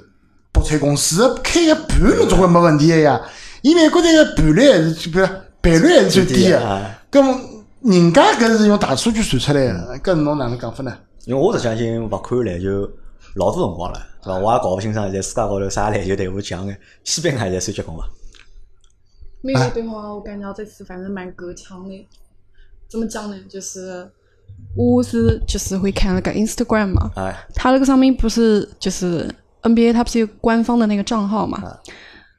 [0.52, 3.20] 博彩公司开个盘侬总归没问题个呀。
[3.62, 5.28] 伊美国队个盘率还是不是
[5.60, 7.34] 赔率还是最低个啊，葛末
[7.82, 10.96] 人家搿是用大数据算出来个，搿侬哪能讲法呢？
[11.24, 12.88] 因为我实际上已经勿看篮球
[13.34, 14.38] 老多辰光了，是伐？
[14.38, 18.08] 我也搞勿清爽现在世界高头啥篮球队伍强个，西班牙现在算结棍伐？
[19.40, 22.08] 美国队的话，我感觉这次反正蛮够呛的。
[22.88, 23.36] 怎么讲呢？
[23.48, 24.10] 就是
[24.76, 29.28] 我是就是会看那个 Instagram 嘛，哎，它那个上面不是就是
[29.62, 31.62] NBA 他不是有官方的那个账号嘛？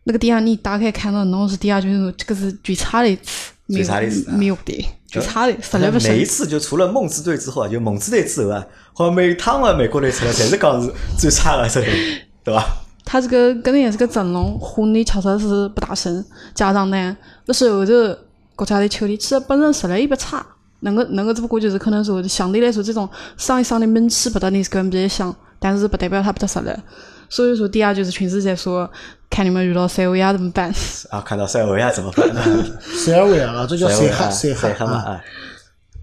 [0.05, 6.25] 那个底下你打开看到，侬是底下就是这个是最差的一次，没最有差的一次啊没有的，最差的，实在不行每一。
[6.25, 11.95] 次就除了梦之队之后啊，就梦之队之后啊，好像每趟啊美国队出来，侪是讲是最差的这队伍，
[12.45, 12.63] 对吧？
[13.05, 16.23] 他这个肯定也是个阵容混的确实是不大行，
[16.55, 17.91] 加上呢，那时候头
[18.55, 20.45] 国家队球队其实本身实力也不差，
[20.81, 26.71] 能够能够只不过就是可能说相对来说这种上一上的名气不得你是跟 NBA 像，但是不代表他不得实力。
[27.29, 28.89] 所以说第二就是全世界说，
[29.29, 30.73] 看你们遇到塞尔维亚怎么办？
[31.09, 32.27] 啊，看到塞尔维亚怎么办？
[32.81, 35.11] 塞尔维亚啊，这叫塞哈塞塞哈塞哈嘛，啊。
[35.13, 35.23] 哎。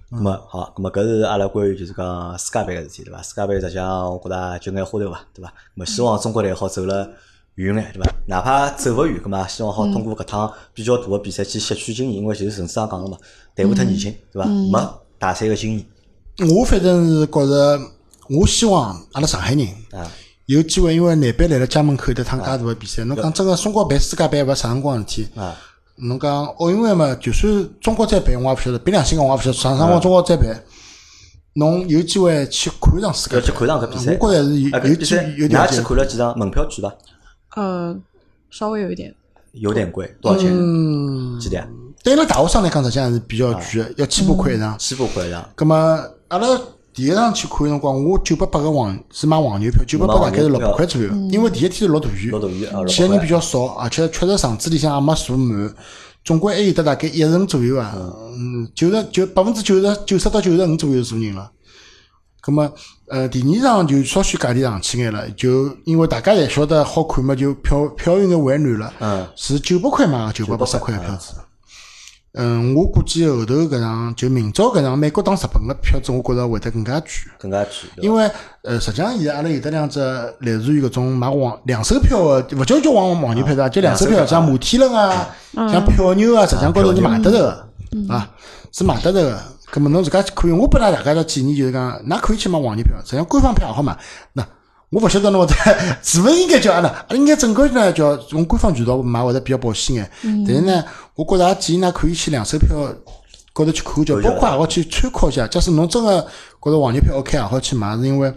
[0.09, 3.21] 咁么好，那么搿是阿拉关于就是讲世界杯个事体，对伐？
[3.21, 5.53] 世界杯实际上我觉着就眼花头伐，对伐？
[5.75, 7.11] 那么希望中国队好走了
[7.57, 8.15] 远眼，对伐？
[8.27, 13.17] 哪怕走勿远，咁么希望好通过搿趟比较大个比赛去吸取经验，因为就是陈市长讲个嘛，
[13.55, 14.49] 队伍太年轻，对伐？
[14.49, 15.87] 没大赛个经验
[16.55, 17.81] 我反正是觉着，
[18.29, 20.11] 我希望阿拉上海人啊。
[20.45, 23.03] 有机会，因为难办来了家门口有得趟介大个比赛。
[23.05, 25.27] 侬讲真个，中国办世界杯勿是啥辰光事体。
[25.35, 25.57] 啊，
[25.97, 28.79] 侬讲奥运会嘛，就算中国再办，我也勿晓得。
[28.79, 30.63] 凭良心讲，我也勿晓得啥辰光中国再办。
[31.55, 34.17] 侬有机会去看场世界杯，去看场搿比赛。
[34.21, 35.81] 我觉着是有有机有条去。
[35.81, 36.39] 看了几场？
[36.39, 36.95] 门票贵伐？
[37.57, 37.99] 呃，
[38.49, 39.13] 稍微有一点。
[39.53, 40.53] 有点贵，多少钱？
[40.53, 41.67] 嗯，几点？
[42.05, 44.79] 对阿拉大学生来讲，实际上是比较贵个，要千把块一场。
[44.79, 45.49] 千把块一场。
[45.55, 45.75] 葛么，
[46.29, 46.47] 阿拉
[46.93, 55.75] 第一场去看个辰光，我九百八个黄是买黄牛票，九百八大概是六百块左右，因为第一天是落大雨落，大雨啊，去个人比较较少，而且确实场子里向也没坐满，
[56.23, 57.97] 总归还有得大概一成左右啊，
[58.35, 61.51] 嗯，九十九百分之九十九十到九十五左右坐人了。
[62.47, 62.73] 葛么，
[63.09, 71.35] 呃，第二场就稍许价钿上去眼了，就因为大家侪晓得好看嘛，就票票有眼为难了，嗯，是九百块买个九百八十块个票子。
[72.39, 77.09] 嗯，我估计后头搿场就明朝搿场美国打日本个票子，我觉着会得更加贵。
[77.39, 77.73] 更加贵。
[78.03, 78.31] 因为
[78.63, 79.99] 呃，实际上现在阿拉有得两只
[80.41, 87.69] 类似于搿种买黄两手票个，勿叫叫黄黄牛票的，就两手票，两手票像摩天轮啊，像票牛啊，实际上高头是买得着个
[88.13, 88.31] 啊，
[88.71, 89.43] 是买得着个。
[89.77, 93.95] 葛末侬自家去可以，我拨大家个建议就是讲，㑚可以去买黄牛票，实际上官方票也好买。
[94.33, 94.43] 那
[94.89, 95.55] 我勿晓得侬会得
[96.03, 100.11] 是勿是应该叫阿拉，阿拉应该整个呢叫从官方渠道买或者比较保险眼。
[100.47, 100.83] 但是呢，
[101.15, 102.75] 我觉着也建议㑚可以去两手票
[103.53, 105.47] 高头去看叫，包括也好去参考一下。
[105.47, 106.27] 假使侬真个
[106.63, 108.33] 觉着黄牛票 OK，也好去买，是因为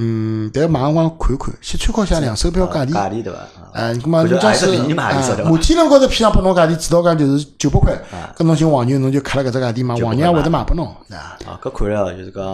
[0.00, 2.92] 嗯，但买辰光看看，先参考一下两手票价钿。
[2.92, 3.38] 价钿对伐？
[3.40, 11.50] 啊哎，咁么侬假使还是摩天轮高头批上拨侬价钿，指导价就是九百块啊，搿侬寻黄牛侬就克了搿只价钿嘛，黄牛也会得卖拨侬，对伐？
[11.50, 12.44] 啊，搿看了就是讲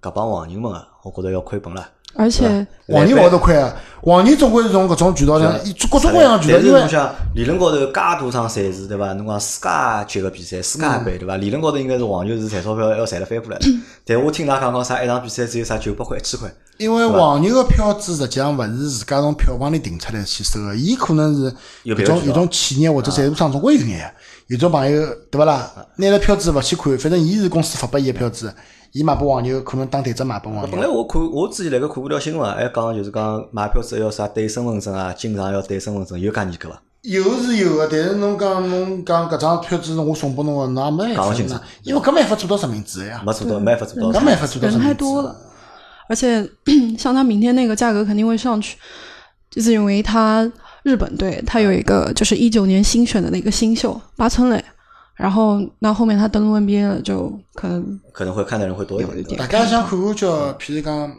[0.00, 1.84] 搿帮黄牛们啊，我觉着要亏本了。
[2.16, 9.12] 而且黄牛勿会得亏啊，黄牛总归是从搿种渠道上，伊各种各样的渠道，但是因为侬想理论高头介大场赛事对伐？
[9.14, 9.68] 侬讲世界
[10.06, 11.36] 级个比赛、世界杯对伐？
[11.36, 13.58] 理论高头应该是黄牛是赚钞票要赚了翻过来。
[14.04, 16.48] 但我听㑚讲讲啥一场比赛只有啥九百块、一千块，
[16.78, 21.52] 因为黄牛个票子实际上勿是自家从票房里订出来去收个，伊可能是
[21.82, 24.10] 有种有种企业或者赞助商总归有眼，
[24.46, 25.70] 有种朋友对勿啦？
[25.96, 28.54] 拿了票子勿去看，反正伊是公司发拨伊个票子，
[28.96, 30.88] 伊买拨黄牛，可能打对折买拨黄牛本来。
[30.88, 36.80] 我看我之前辣盖看过条新闻，还讲就是讲买票子要啥对身份证啊，经常要对身份证，有介严格伐？
[37.02, 44.18] 有是有个，但是侬讲侬讲搿张票子是我送拨侬个，侬也没办法讲勿清楚，因为搿没办法做到实名制个呀，没做到，没法做到。
[44.18, 44.86] 搿没办法做到实人名制。
[44.86, 45.36] 太多了。
[46.08, 46.48] 而且
[46.96, 48.78] 像他明天那个价格肯定会上去，
[49.50, 50.50] 就是因为他
[50.84, 54.64] 日本队他有一个就是一九年新选的那个新秀八村垒，
[55.16, 59.16] 然后那后面他登陆 NBA 了，就可能可能会看的人会多一点。
[59.16, 61.12] 有一点大家想看看叫，譬如讲，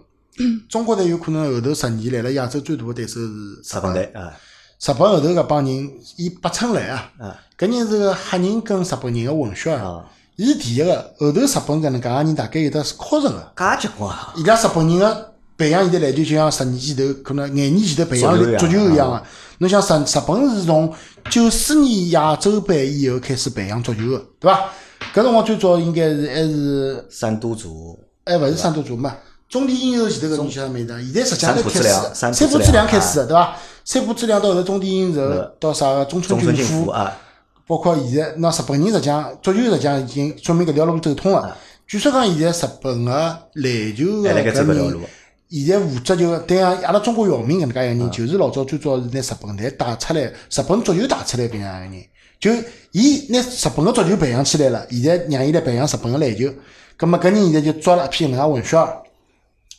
[0.69, 4.31] 中国队有可能后头十年来了亚洲最大的对手是日本队啊，
[4.79, 9.83] 日本后头搿帮人，以八村来啊，啊搿人是个黑人跟日本人个混血啊。
[9.83, 10.05] 啊，
[10.35, 13.53] 伊是第一个，后头日本搿能介个人大概有的是 cos 个。
[13.57, 14.31] 介结棍啊！
[14.37, 19.23] 伊拉日本人个培养现在篮球就像十年前头，可能廿年前头培养足足球一样球一样个。
[19.59, 20.93] 侬想日日本是从
[21.29, 24.69] 九四年亚洲杯以后开始培养足球个，对伐？
[25.13, 29.15] 搿辰光最早应该是还是三都族还勿是三多族嘛？
[29.49, 31.01] 中田英寿前头搿侬晓得没得？
[31.01, 33.55] 现在实际上三浦知才开始三浦三浦知知良良开始的，对伐？
[33.85, 37.17] 三浦知良到后头中田英寿嗯，到啥个中村俊夫，啊，
[37.65, 41.57] 包括现在那日本人实际上足球实际上已经说明搿条路走通了。
[41.87, 45.01] 据说讲现在日本个篮球个搿条路，
[45.49, 52.05] 现在负责就对像阿拉中国姚明搿能介一个人，就是老早最早是拿日本队带出来，日本足球带出来搿样一个人。
[52.39, 52.51] 就
[52.91, 56.53] 伊拿日本个足球培养起来了，现在让伊来培养日本个篮球。
[56.97, 59.01] 葛末搿人现在就抓了一批搿能介混血儿。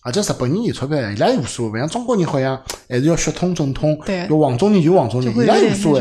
[0.09, 6.01] 而且日本人有钞票，伊拉也无所谓，勿像中国人好像还是要血统正统，要黄种人就黄种人，伊拉也无所谓。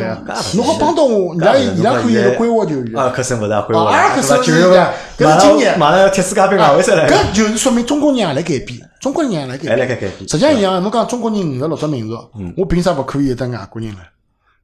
[0.55, 2.95] 侬好帮到我，伊拉伊拉可以规划球员。
[2.95, 9.71] 阿尔克森勿是也规划尔克森对伐九月是的份马搿是今年上马上要踢世界杯外围赛了，搿就是说明中国人也辣改变，中国人也来改变。
[9.71, 10.19] 还辣盖改变。
[10.19, 12.17] 实际上一样，侬讲中国人五十六只民族，
[12.55, 13.97] 我凭啥勿可以有得外国人呢？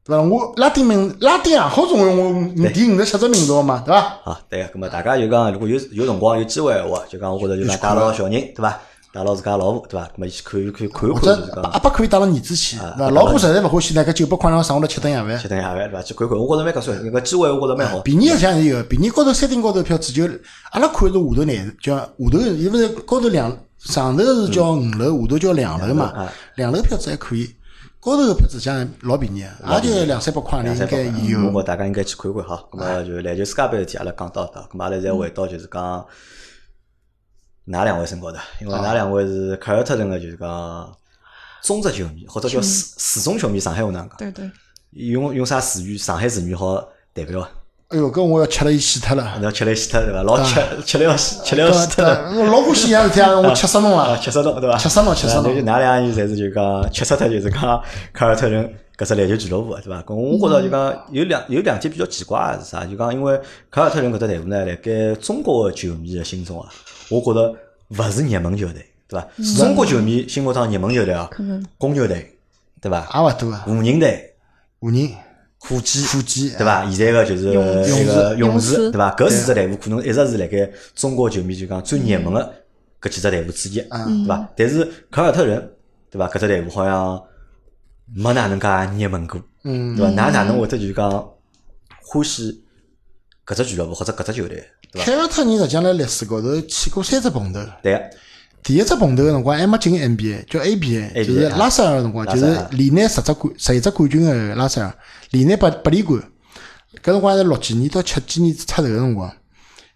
[0.06, 0.22] 对伐？
[0.22, 4.00] 我拉丁民拉丁也好成为我第五十七只民族嘛，对伐？
[4.24, 8.80] 啊，对个，咁么大家就讲，如果有有辰光有机会个话，就讲我觉着就讲带牢小人，对伐？
[9.14, 10.08] 带牢自家老婆，对伐？
[10.08, 13.10] 咁么一起看一看看一或看，就是者阿讲爸可以带了儿子去，对伐？
[13.12, 15.48] 老婆实在勿欢喜呢，搿九百块让上下来吃顿夜饭吃。
[15.48, 16.02] 顿夜饭，对伐？
[16.02, 18.00] 去看看，我觉着蛮合算，搿个机会我觉着蛮好。
[18.00, 20.24] 便宜实际上是有，便宜高头山顶高头票子就
[20.72, 26.34] 阿拉看是下头难，叫下头伊勿是高头两上头是叫五楼，下头叫两楼嘛啊。
[26.56, 27.54] 两楼票子还可以，
[28.00, 31.52] 高头个票子实际上老便宜，也就两三百块钿应该有。
[31.52, 32.64] 我觉大家应该去看看哈。
[32.72, 36.04] 咁么就篮球世界杯事体，阿拉讲到搿，咁么阿拉再回到就是讲
[37.66, 40.92] 哪两位身高头，因为哪两位是凯尔特人个就是讲
[41.62, 44.18] 中职球迷，或者叫死死忠球迷，上海话哪能讲？
[44.18, 44.52] 对对，
[44.92, 45.98] 用用啥词语？
[45.98, 46.76] 上海词语好
[47.14, 47.50] 代表啊？
[47.90, 49.36] 哎哟，搿我要吃了伊死脱了。
[49.38, 50.24] 你要吃来死脱对伐？
[50.24, 52.34] 老吃吃了要死，吃了要死脱了。
[52.34, 53.40] 对老欢喜一样事体啊！
[53.40, 54.18] 我吃死侬啊，了。
[54.18, 54.78] 吃死侬对伐？
[54.78, 60.02] 吃死侬吃死侬就㑚两个人侪是就讲吃死脱，就是讲凯尔特人搿只篮球俱乐部对伐？
[60.02, 62.84] 搿我觉着就讲有两有两点比较奇怪个是啥？
[62.84, 66.68] 就讲因为凯尔特人搿只队伍呢，辣盖中国个球迷个心中啊，
[67.10, 67.56] 我觉着
[67.90, 69.28] 勿是热门球队，对伐？
[69.58, 71.30] 中国球迷心目当中热门球队啊，
[71.78, 72.38] 公牛队
[72.82, 73.08] 对伐？
[73.14, 74.34] 也勿多啊，湖人队、
[74.80, 75.10] 湖人、
[75.60, 76.90] 火箭、火箭，对伐？
[76.90, 79.16] 现在个就是勇那个士勇士，勇士对伐？
[79.16, 82.54] 搿四只队伍可能一直是辣盖中国球迷就讲最热门个
[83.02, 84.50] 搿几只队伍之一，对伐？
[84.56, 85.74] 但是凯尔特人，
[86.10, 86.28] 对伐？
[86.28, 87.22] 搿只队伍好像
[88.16, 90.12] 没哪能介热门过，嗯，对伐？
[90.12, 91.10] 㑚哪能会得就是讲
[92.02, 92.64] 欢喜
[93.46, 94.64] 搿只俱乐部或者搿只球队，
[94.94, 95.04] 对？
[95.04, 97.60] 凯尔特人实际上辣历史高头去过三只碰头。
[97.82, 98.10] 对个，
[98.64, 104.94] 第一只碰头个辰光还没进 NBA，叫 ABA，就是拉塞尔个辰光，就是连拿十只冠十一只冠军个拉塞尔，
[105.32, 106.22] 连拿八八连冠。
[107.04, 109.32] 搿辰光是六几年到七几年出头个辰光。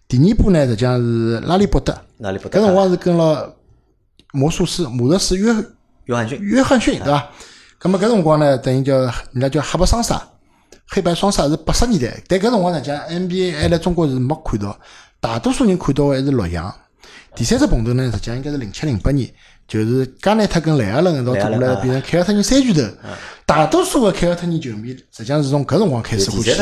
[0.08, 1.96] 第二波呢，实际上是拉里伯德？
[2.20, 3.54] 搿辰光是跟了
[4.32, 5.54] 魔术师魔术师约
[6.06, 7.30] 约翰逊，约翰逊，对伐？
[7.80, 10.20] 咁么搿辰光呢，等于叫人家叫黑白双杀，
[10.90, 14.78] 黑白双杀是八十年代，但搿辰光实际上 NBA 还来中国是没看到，
[15.20, 16.74] 大多数人看到个还是洛阳。
[17.34, 19.28] 第三只碰头呢，实际上应该是零七零八年，
[19.68, 22.80] 就是加内特跟莱尔伦一道走过来，变成凯尔特人三巨头。
[23.44, 26.56] 大多数个凯尔特人球迷实际上是从搿辰光开始欢喜第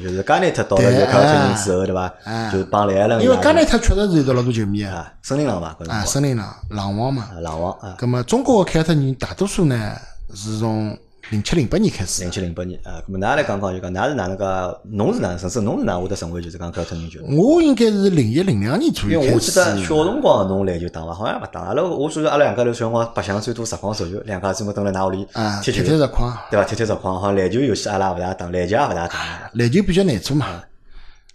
[0.00, 2.14] 就是加内特到了就凯尔特人之后，对伐？
[2.52, 7.28] 就帮莱因为加内特确实是有得老多球迷啊，啊，森林狼嘛，搿辰啊，森林狼、狼王嘛。
[7.34, 9.94] 啊，狼王啊，咁么中国个凯尔特人大多数呢
[10.34, 10.96] 是从
[11.30, 12.30] 零七零八年开始零。
[12.30, 14.44] 七零八年啊，那么㑚来讲讲就讲，㑚是哪能介？
[14.90, 17.36] 侬是哪能，甚至侬是哪能会得成为就是讲凯尔特人球迷？
[17.36, 19.64] 我应该是零一零两年左右开因为我记得。
[19.84, 21.14] 小辰光侬篮球打伐？
[21.14, 21.60] 好像勿打。
[21.60, 26.66] 阿拉我所以阿拉两家头小辰光白相最多实况手球，两家专门蹲辣㑚屋里啊，踢球，踢踢实况，对伐？
[26.66, 29.50] 踢踢实况，好像篮球游戏阿拉也勿大打，篮球也勿大打。
[29.54, 30.46] 篮球比较难做嘛，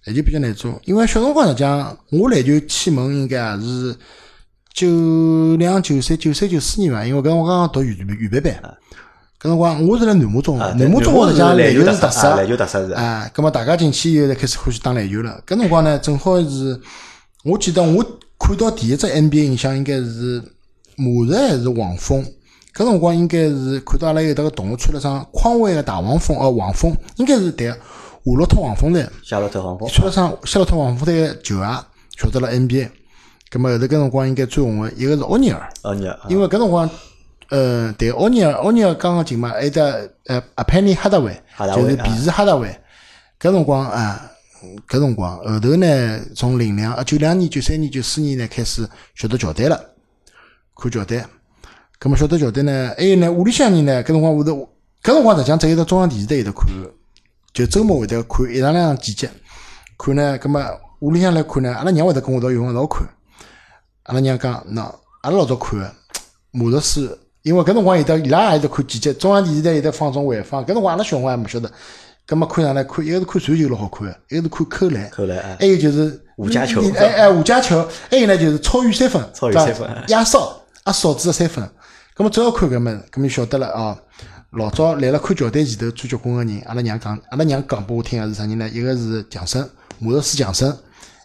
[0.05, 3.95] 篮球比较难做，因为小辰光实际上我篮球启蒙应该也是
[4.73, 8.53] 九两九三九三九四年伐，因为搿辰光刚刚读预预备班，
[9.39, 15.39] 搿辰光我是辣南马中南马中学实际上篮球是特啊篮色，球特色是啊啊，葛末大家进去以后才开始欢喜打篮球了。
[15.45, 16.81] 搿辰光呢，正好是
[17.45, 18.03] 我记得我
[18.39, 20.41] 看到第一只 NBA 印象应该是
[20.95, 22.25] 马日还是黄蜂。
[22.73, 27.79] 搿辰光应该是看到阿拉有迭个同学穿了双匡威个大黄蜂，哦，黄蜂应该是对个，夏
[28.25, 31.63] 洛特黄蜂队，夏洛特黄蜂穿了双夏洛特黄蜂队个球鞋，
[32.17, 32.89] 晓得了 NBA。
[33.51, 36.89] 葛么后头搿辰光应该最红个一个是奥尼尔，奥尼尔因为搿辰光，
[37.49, 42.67] 呃，对，奥尼尔，奥尼尔刚刚进嘛，还有得呃阿佩尼哈达维哈达，维啊就是皮斯哈达维。
[43.39, 44.31] 搿辰光啊，
[44.87, 49.79] 搿辰光后头呢，从零两啊九两年、九三年、九四年呢开始晓得乔丹了，
[50.75, 51.29] 看乔丹。
[51.99, 56.67] 葛么晓得乔丹呢，还有呢屋里向人呢，搿辰光会得，搿辰光实际上只有得中央电视台有得看，
[57.53, 59.29] 就周末会得看一两两场季节。
[59.97, 60.65] 看呢，葛么
[60.99, 63.07] 屋里向来看呢，阿拉娘会得跟我一道有空一道看。
[64.03, 64.81] 阿拉娘讲，喏，
[65.21, 65.93] 阿拉老早看个
[66.51, 71.71] 马特斯，因为搿辰光有得伊拉也有得看季节，中央电视台有得放种回放，搿辰光阿拉小辰光还没晓得。
[72.25, 81.63] 葛末看上来看，一个是看传球老好看个，一个是看扣篮，扣篮哎还有就是五加球哎哎五加球，还有呢就是超远三分，超远三分压哨压哨子的三分。
[82.13, 83.97] 葛末只要看搿么，葛末就晓得了啊。
[84.51, 88.69] 老早来了看乔丹前头最结棍个人，阿拉娘讲，阿拉娘讲拨我听个是啥人呢？
[88.73, 89.65] 一个是强森，
[89.99, 90.77] 马特斯强森，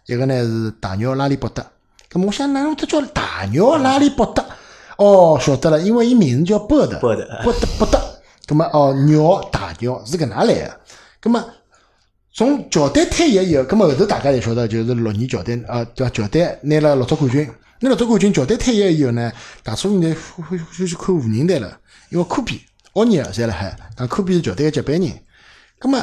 [0.06, 1.66] 一个呢是大鸟拉里伯德。
[2.08, 4.44] 葛末我想，哪能他叫大鸟拉里伯德？
[5.02, 7.98] 哦，晓得了，因为伊名字叫伯德，伯德伯德伯德。
[8.46, 10.80] 咁么哦，鸟大鸟是搿能来个。
[11.22, 11.44] 咁么
[12.32, 16.10] 从乔丹退役以后，咁么后头大家侪晓得，就是六年乔丹啊，对伐？
[16.10, 17.46] 乔丹拿了六座冠军，
[17.80, 21.76] 拿六座冠军，乔丹退役以后呢，大多数人欢欢欢喜看湖人队了，
[22.10, 22.60] 因为科比、
[22.94, 25.10] 奥尼尔侪辣海，讲科比是乔丹个接班人。
[25.80, 25.98] 咁么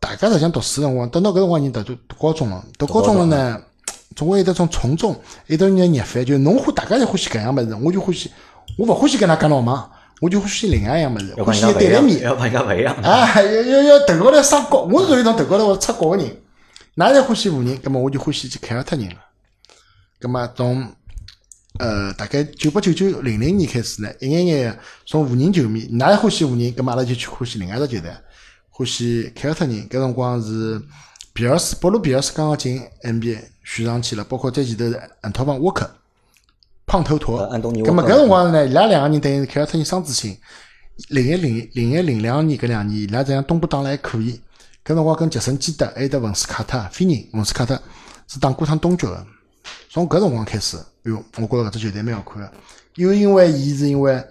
[0.00, 3.60] 大家实际上读书辰光，等到搿辰光人读读读高中了，读高中了呢，
[4.14, 8.30] 总归有得种从众，有得人热烦，就侬欢大家侪欢喜搿样物事，我就欢喜，
[8.78, 12.22] 我勿欢喜跟㑚讲老忙，我就欢喜另外一样物事，要欢喜有对立面。
[12.22, 12.94] 要帮人家勿一样。
[12.96, 16.26] 啊，要要要头高头上角，我是属于从头高头会出角个人。
[16.96, 19.16] 㑚侪欢喜湖人，葛末我就欢喜去凯尔特人了。
[20.20, 20.86] 葛末从
[21.78, 28.10] 呃大概九八九九零零年开始呢，一眼眼从湖人球迷，㑚也欢喜湖人，葛末阿拉就去欢喜另外一只球队，
[28.68, 29.88] 欢喜凯尔特人。
[29.88, 30.80] 搿辰光是
[31.32, 35.90] 比尔斯，保罗比尔斯刚刚进 NBA 选上去了，包括在前头是安托邦沃克，
[36.86, 37.48] 胖头陀呃。
[37.48, 40.36] 安东尼沃葛末克搿辰光呢，伊拉两个人等于是凯尔特人双子星。
[41.08, 44.38] 零一零零一零两年搿两年，伊拉这样东部打了还可以。
[44.84, 47.80] 搿辰光跟杰森基德还有得文斯卡特、菲尼、文斯卡特
[48.28, 49.26] 是打过趟东决个。
[49.88, 52.52] 从搿辰光开始，哟，我觉着搿只球队蛮好看个。
[52.96, 54.22] 又因为伊是因为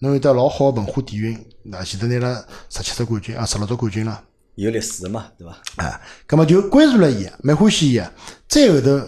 [0.00, 4.22] 侬有得老好个文化底蕴，那前头拿了十七只冠军啊，十六只冠军了。
[4.54, 5.84] 有历史的嘛，对伐？
[5.84, 8.10] 啊，葛么就关注了伊，蛮欢喜伊个。
[8.48, 9.00] 再后头，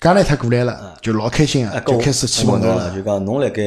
[0.00, 2.74] 加内特过来了，就老开心啊，个，就开始去问头了。
[2.74, 3.62] 侬了，就讲侬辣盖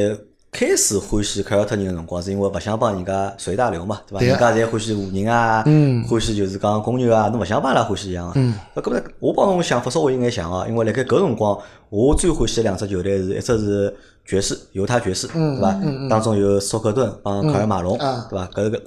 [0.51, 4.23] 开始欢喜凯尔特人个辰光，是因为勿想帮人家随大流嘛，对伐？
[4.23, 8.33] 人家侪欢喜湖人啊，嗯欢喜就是讲公牛啊，侬勿想帮伊拉欢喜一样个。
[8.35, 11.57] 嗯，搿么我帮侬想法稍微有眼像啊，因为辣盖搿辰光，
[11.89, 15.75] 我最欢喜的两只球队是一只是爵士，犹他爵士，对伐？
[16.07, 18.45] 当中有索克顿帮卡尔马龙，啊对伐？
[18.53, 18.81] 搿个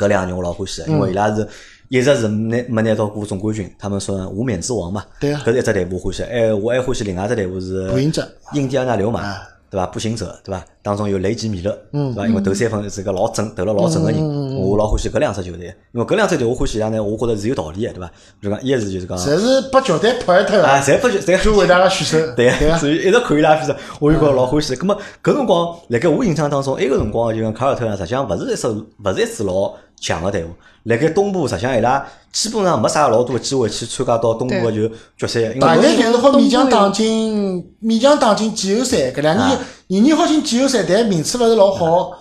[0.00, 1.46] 搿两个人我老欢喜的，因为伊拉是
[1.88, 5.04] 一直是拿没拿到过总冠军，他们算无冕之王嘛。
[5.20, 9.86] 对啊搿是一只队伍欢喜，哎，我还欢喜另外一只队伍是步行者印第安纳流马啊，对伐？
[9.86, 10.64] 步行者，对伐？
[10.82, 12.26] 当中有雷吉米勒，对伐？
[12.26, 14.20] 因为投三分是个老准、投了老准个人，
[14.56, 15.66] 我老欢喜搿两只球队。
[15.92, 18.10] 因为搿两只队我欢喜伊拉呢，我觉着是有道理个，对伐？
[18.40, 24.74] 就讲一是就是讲，侪是把乔丹拍一脱啊，个，侪不就侪最伟大个选手，对对啊，所以一直看伊拉比赛，我就觉着老欢喜。
[24.74, 30.48] 咁么搿辰光，辣盖我印象当中，埃个辰光就讲凯尔特人实际上勿是一支勿是一支老强个队伍。
[30.84, 39.12] 辣盖东部，实际上伊拉基本上没啥老多个机会去参加到东部个就决赛，因为大概搿就是好勉强打进，勉强打进季后赛。
[39.12, 39.58] 搿两年
[39.88, 42.12] 年年好进季后赛，但名次勿是老好。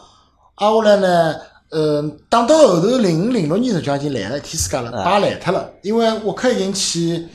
[0.56, 1.36] 挨下来呢，
[1.70, 5.70] 呃，打到后头零五零六年实际上已经烂了一天世界了，把烂脱了。
[5.82, 7.26] 因为沃克已经去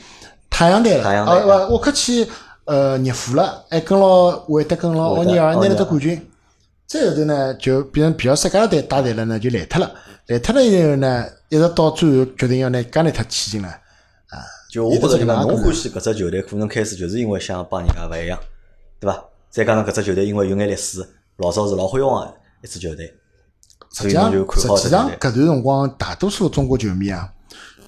[0.51, 2.27] 太阳队了，啊，沃克去
[2.65, 6.23] 呃热火了，还跟牢韦德跟牢奥尼尔拿了只冠军。
[6.85, 9.91] 再后头呢，就变成皮尔斯加队带队了呢，就烂脱了。
[10.27, 13.81] 烂脱了以后呢，一直到最后决定要拿加内特签进来。
[14.71, 18.37] 就我觉着侬欢喜搿只球队，可能开始就是因为想帮人家勿一样，
[18.99, 19.23] 对伐？
[19.49, 20.99] 再加上搿只球队因为有眼历史，
[21.37, 23.13] 老早是老辉煌个一支球队，
[23.93, 24.37] 实际上实。
[24.83, 27.31] 际上搿段辰光，大多数中国球迷啊，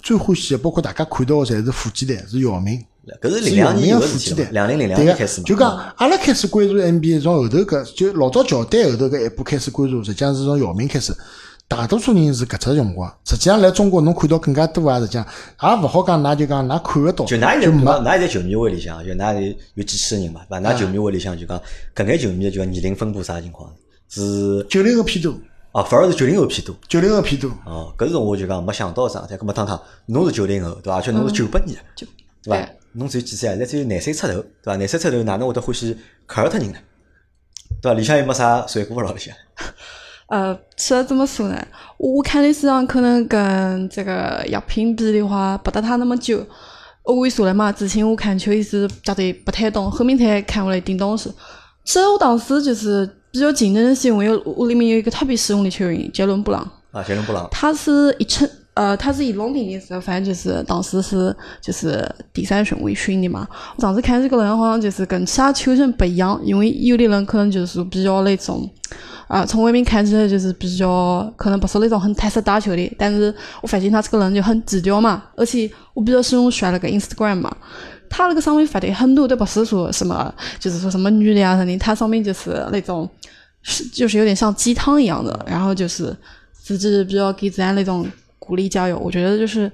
[0.01, 2.81] 最欢喜的，包括大家看到的，侪是富基队，是姚明。
[3.21, 5.45] 搿是是零两年个事体嘛富基队，，两零零两年开始嘛。
[5.45, 11.13] 就讲阿拉开始关注 NBA，从后头搿就老早乔丹后头搿一步开始关注，实际上是从姚明开始。
[11.69, 15.25] 大多数人是搿只辰光，实际上来中国侬看到更加多啊，实际上
[15.61, 17.83] 也勿好讲，㑚就讲㑚看得到，就㑚现在没？
[17.83, 20.69] 㑚现在球迷会里向，就㑚有有几千个人嘛，对伐？
[20.71, 21.61] 㑚球迷会里向就讲
[21.93, 23.69] 搿眼球迷就讲年龄分布啥情况？
[24.07, 25.37] 是九零后偏多，
[25.73, 26.73] 哦，反而是九零后偏多。
[26.87, 27.51] 九零后偏多。
[27.65, 29.37] 哦，搿是我就讲没想到个桩事体。
[29.37, 30.95] 搿么汤汤，侬是九零后对伐？
[30.95, 32.07] 而且侬是九八年对
[32.49, 32.69] 伐？
[32.93, 33.51] 侬只有几岁啊？
[33.51, 34.75] 现在只有廿岁出头，对伐？
[34.77, 36.79] 廿岁出头哪能会得欢喜凯尔特人呢？
[37.81, 37.97] 对伐？
[37.97, 39.35] 里向又没啥水果了里向。
[40.27, 41.57] 呃，其实怎么说呢？
[41.97, 46.45] 我我看历史上可能跟这个药品比的话，不得他那么久。
[47.03, 51.31] 我跟你说了嘛，之前我看球也是觉得不太懂，后面才看过来一点东西。
[51.85, 63.47] 其实我当时就是比较竞争的是因为我里面有一个特别实用的球员杰伦布朗，啊，杰伦布朗，他是一称呃，他是一弄定的时候，反正就是当时是就是第三顺位选的嘛。
[63.77, 68.69] 我当时看这个人好像就是跟其他球星不一样，因为有的人可能就是比较那种。
[69.27, 77.55] 啊，从外面看起来就是比较可能不是那种很踏实打球的，但是我发现他这个人就很低调嘛，而且我比较喜欢刷那个 Instagram 嘛，
[78.09, 83.09] 他那个上面发的很多都不是说什么，就是说什么女的啊什么的，他上面就是那种
[83.61, 86.15] 是就是有点像鸡汤一样的，然后就是
[86.53, 88.07] 自己比较给自己那种
[88.39, 89.69] 鼓励加油，我觉得就是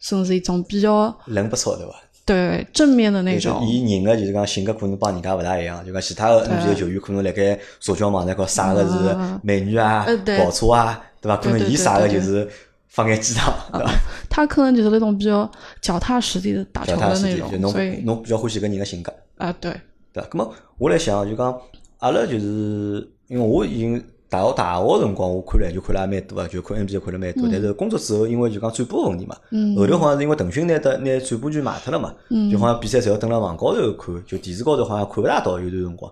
[0.00, 1.94] 算是一种比较人不错对吧？
[2.24, 10.06] 对正面的那种，伊人个就是讲性格可能帮人家勿大一样，就讲其他个 NBA 球员可能辣盖社交网站高晒个是美女啊、
[10.38, 11.36] 跑车啊，对伐？
[11.36, 12.48] 可能伊晒个就是
[12.88, 13.92] 放眼鸡汤，对伐？
[14.30, 15.50] 他可能就是那种比较
[15.80, 19.74] 脚踏实地的打球的那种，所以侬比较欢喜搿人个性格啊，对
[20.12, 20.22] 对。
[20.24, 21.58] 咁么我来想就讲
[21.98, 24.02] 阿拉就是因为我已经。
[24.32, 27.46] 大学大学辰光，我看篮球看了也蛮多啊，就看 NBA 看了蛮多。
[27.52, 29.36] 但是工作之后，因为就讲转播问题嘛，
[29.76, 32.14] 后头好像是因为腾讯拿得拿转播权卖脱了嘛，
[32.50, 36.10] 就好像比赛侪要登辣网高头看，就电视高头好像看勿大到有段辰光，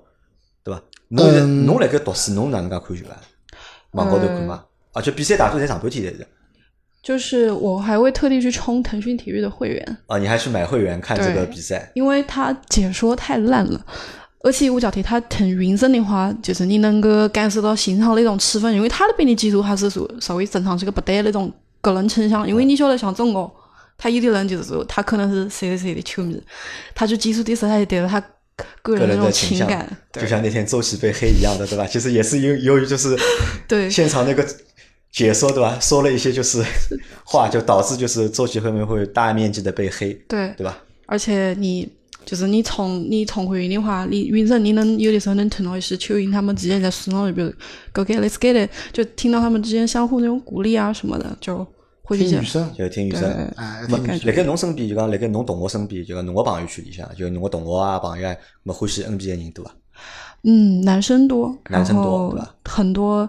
[0.63, 0.83] 对伐？
[1.09, 3.17] 侬侬辣盖读书，侬哪能介看球啊？
[3.93, 4.65] 网高头看嘛？
[4.93, 6.27] 而且比赛大多侪上半天才是。
[7.03, 9.99] 就是我还会特地去充腾讯体育的会员。
[10.07, 11.91] 啊，你还去买会员看这个比赛？
[11.95, 13.81] 因为他解说太烂了。
[14.43, 22.49] 而且我觉得他腾云声的话，就是你能够感受到现场那种气氛，因为他那边的技术还是说稍微正常是个不带那种个人倾向。
[22.49, 23.55] 因为你晓得，像中国，
[23.99, 26.43] 他有的人就是说他可能是谁谁谁的球迷，
[26.95, 28.19] 他就技术的时候他就带着他
[28.81, 31.87] 个人那种情感，就像那天周琦被黑一样的，对吧？
[31.87, 33.15] 其实也是由由于就是
[33.69, 34.43] 对现场那个
[35.13, 35.79] 解说，对吧？
[35.79, 36.65] 说了一些就是
[37.25, 40.79] 话，就导致就是周琦后面会大面积的被黑，对对吧？
[41.05, 41.87] 而且你。
[42.25, 47.53] 就是你从你从会员的话，你云人你能有的时候能听到一些球员他们之间在树上，就比如
[47.93, 51.67] “Go get let's get it”，就听到他们之间相互那种鼓励啊什么的，就
[52.03, 53.23] 会听女生，就听女生。
[53.57, 59.75] 哎，么辣盖侬身边就讲辣盖侬同学身边就讲侬个朋友圈里向，就侬个同学啊朋友啊，么欢喜 NBA 人多伐？
[60.45, 62.55] 嗯，男生多，男生多，对吧？
[62.65, 63.29] 很多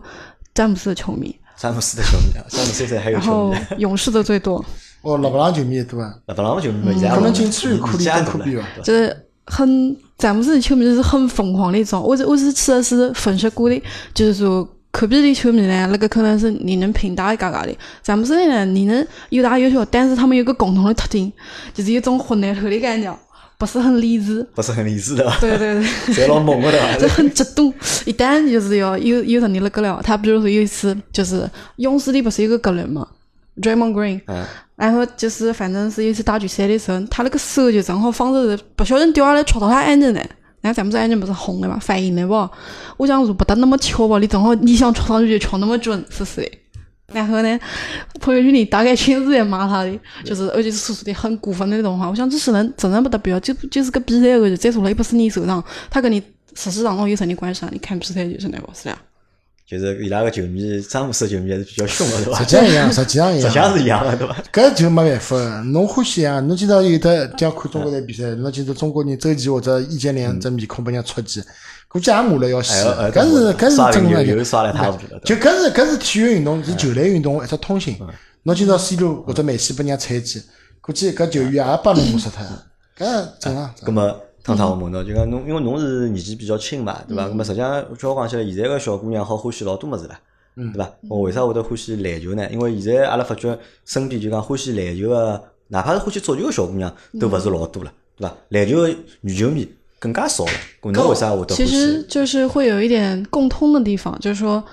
[0.54, 4.64] 詹姆斯的球迷，詹姆斯的球迷啊，詹姆斯现在还有球迷，勇士的最多。
[5.02, 8.64] 哦，勒布朗球迷也多啊，勒布朗球迷现在可能仅次于库里跟科比吧。
[8.84, 13.82] 就是很詹姆斯的球迷是很疯狂的一种，我是我是其实是分析过的，
[14.14, 21.32] 就是说科比的球迷呢，那个可能是你能拼打一嘎嘎的，詹姆斯的呢，你能有大有小，但是他们有个共同的特点，
[21.74, 23.18] 就是一种混蛋头的感觉，
[23.58, 26.72] 不是很理智，不是很理智的，对 对对， 这老猛的，
[27.02, 27.74] 就很激动，
[28.06, 33.08] 一旦就是要有有人的那个了，他比如说有一次就是勇士的不是有个格伦嘛
[33.60, 34.22] ，Draymond Green。
[34.76, 40.20] 然后就是，反正是有一次打决赛的时候，他那个手就正好放着，不小心掉下来戳到他眼睛了。
[40.62, 42.50] 然后咱们这眼睛不是红的嘛，反应的吧？
[42.98, 44.20] 我想说不得那么巧吧？
[44.20, 46.52] 你正好你想戳上去就戳那么准，是不是？
[47.14, 47.60] 然后呢，
[48.20, 52.10] 朋友圈里大概全是在骂他的，就是而且是说的很过分的那种话。
[52.10, 54.56] 我想这些人真的不得标，就就是个比赛而已。
[54.56, 56.20] 再说了又不是你手上，他跟你
[56.54, 57.70] 事实上有什么关系啊？
[57.72, 58.98] 你看比赛就是那个是呀。
[59.72, 62.40] 就是伊拉个球迷，詹姆斯球迷还是比较凶的，对伐？
[62.40, 64.36] 实际上一样，实际上一样，实际上是一样的，对伐？
[64.52, 66.42] 搿就没办法，侬欢喜啊！
[66.42, 71.42] 侬今朝有的讲看中国队比赛，侬今朝中国人周琦或者易建联这面孔被人家戳击，
[71.88, 72.86] 估计也骂了要死。
[73.14, 74.26] 搿是搿是真的，
[75.24, 77.96] 就就搿是搿是体育运动，是球类运动一只通性。
[78.44, 80.44] 侬今朝 C 罗或者梅西被人家踩击，
[80.82, 82.46] 估计搿球员也把侬骂死脱。
[82.98, 83.74] 搿正常。
[84.44, 87.28] 汤汤我问侬，就讲侬，因为侬是年纪比较轻嘛，对伐？
[87.28, 90.20] 那么实际上，叫我讲起来，现在个小姑娘好欢喜老多物事了，
[90.56, 90.90] 对伐？
[91.08, 92.50] 我为啥会得欢喜篮球呢？
[92.52, 98.36] 因为现在阿拉发觉身边就讲欢喜篮球个，哪怕是欢喜足球个小姑娘，都勿是老多了，对伐？
[98.50, 98.88] 篮球
[99.22, 99.68] 女球迷
[100.00, 100.52] 更加少了。
[100.92, 101.54] 侬为啥会得？
[101.54, 104.64] 其实就是会有一点共通的地方，就是说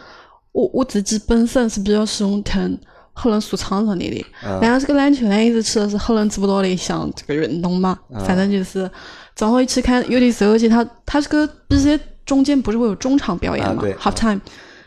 [0.52, 2.78] 我我自己本身是比较喜欢看
[3.12, 4.26] 黑人说唱上面的，
[4.62, 8.90] 然后这个篮球呢，一直吃的是黑人做不到的一项这个运动嘛，反正就是。
[9.38, 14.40] 正好一起看，有的时候，而且他他这个比赛中间不是会有中场表演嘛？Half time，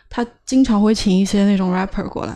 [0.09, 2.33] 他经常会请一些那种 rapper 过来。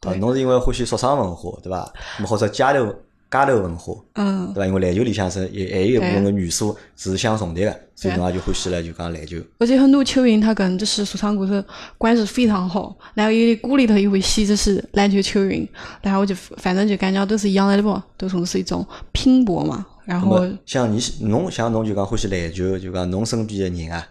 [0.00, 1.88] 啊，侬是因为欢喜说唱文化，对吧？
[2.18, 2.86] 那么或者街头
[3.30, 4.66] 街头文化，嗯，对吧？
[4.66, 9.36] 因为篮球里向是也还有一部分个元素是相重叠的，所以侬也就欢喜了，就讲篮球。
[9.60, 11.64] 而且很多球员他跟就是说唱歌手
[11.96, 15.64] 关系非常好，然后有的鼓里头也会写这些篮球球员，
[16.02, 19.86] 然后就反正就感觉都是一样的不，都从是一种拼搏嘛。
[20.04, 24.06] 然后像你侬像侬就讲欢喜篮球，就讲侬身边的人啊，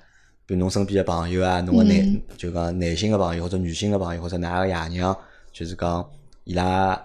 [0.46, 5.16] 比如侬身边的朋友啊，侬个男就讲男性的朋友或者女性的朋友或者哪个爷娘，
[5.52, 6.10] 就是讲
[6.46, 7.00] 伊拉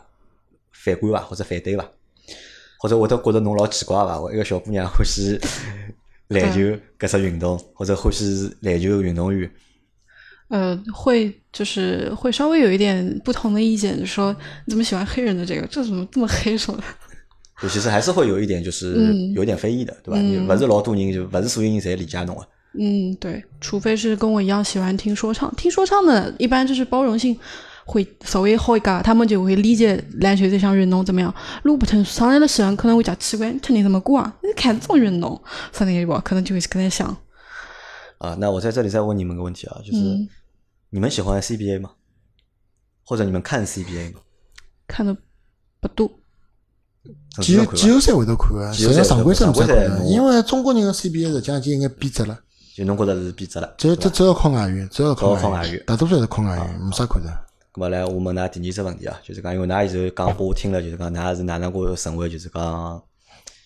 [0.73, 1.85] 反感伐或者反对伐？
[2.79, 4.21] 或者会得觉得侬老奇怪伐？
[4.21, 5.39] 我一个小姑娘欢喜
[6.29, 6.61] 篮球
[6.99, 9.51] 搿只运动，或者欢喜篮球运动员，
[10.49, 14.33] 呃，会就是会稍微有一点不同的意见，就说
[14.67, 15.67] 你怎么喜欢黑人的这个？
[15.69, 16.85] 这怎么这么黑什么的？
[17.61, 20.21] 就其实还是会有一点，就是嗯有点非议的，对吧？
[20.21, 22.47] 嗯你勿是老多人，就勿是所有人侪理解侬个。
[22.79, 27.39] 嗯，对，除非是跟我一样喜欢听说唱，听说唱的一般就是包容性
[27.87, 31.35] 会稍微好一点，他们就会理解篮球这项运动怎么样。
[31.63, 34.37] 如果不听上来的喜欢可能会讲奇怪，你听你怎么过啊？
[34.43, 35.41] 你看这种运动，
[35.73, 37.09] 啥那个吧，可能就会跟他想，
[38.19, 40.29] 啊，那我在这里再问你们个问题啊，就是、嗯
[40.91, 41.91] 你们喜欢 CBA 吗？
[43.05, 44.21] 或者你们看 CBA 吗？
[44.87, 45.15] 看的
[45.81, 46.11] 不多。
[47.43, 52.39] 季后季后赛会得看个，季后赛实际上常规赛看因为中国人的 CBA 实际上已经应该变质了，
[52.75, 53.75] 就侬觉得是变质了？
[53.77, 57.29] 只只只要靠外援，只要靠外援大多数还是靠外援，没啥看的。
[57.75, 63.03] 咁么来，我问㑚第二只问题啊，就是讲，因为㑚现在讲拨我听了，就是讲㑚是哪能个成为就是讲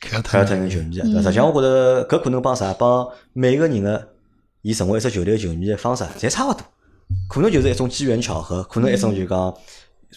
[0.00, 1.06] 凯特特人球迷啊？
[1.06, 2.74] 实际上，我觉得搿可能帮啥？
[2.74, 4.08] 帮每个人个
[4.62, 6.62] 伊成为一只球队球迷个方式侪差勿多，
[7.28, 9.54] 可能就是一种机缘巧合，可能一种就讲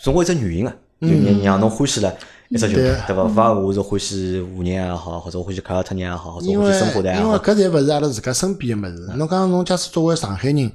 [0.02, 2.12] 总归一只原因啊，就让让侬欢喜了。
[2.54, 3.24] 一只球队，对伐？
[3.24, 9.12] 勿伐，我是欢喜湖人也好，或者我欢喜凯尔特人也好，或者我欢喜申花队也因为好，搿侪勿是阿拉自家身边个物事。
[9.16, 10.72] 侬讲侬假使作为上海人，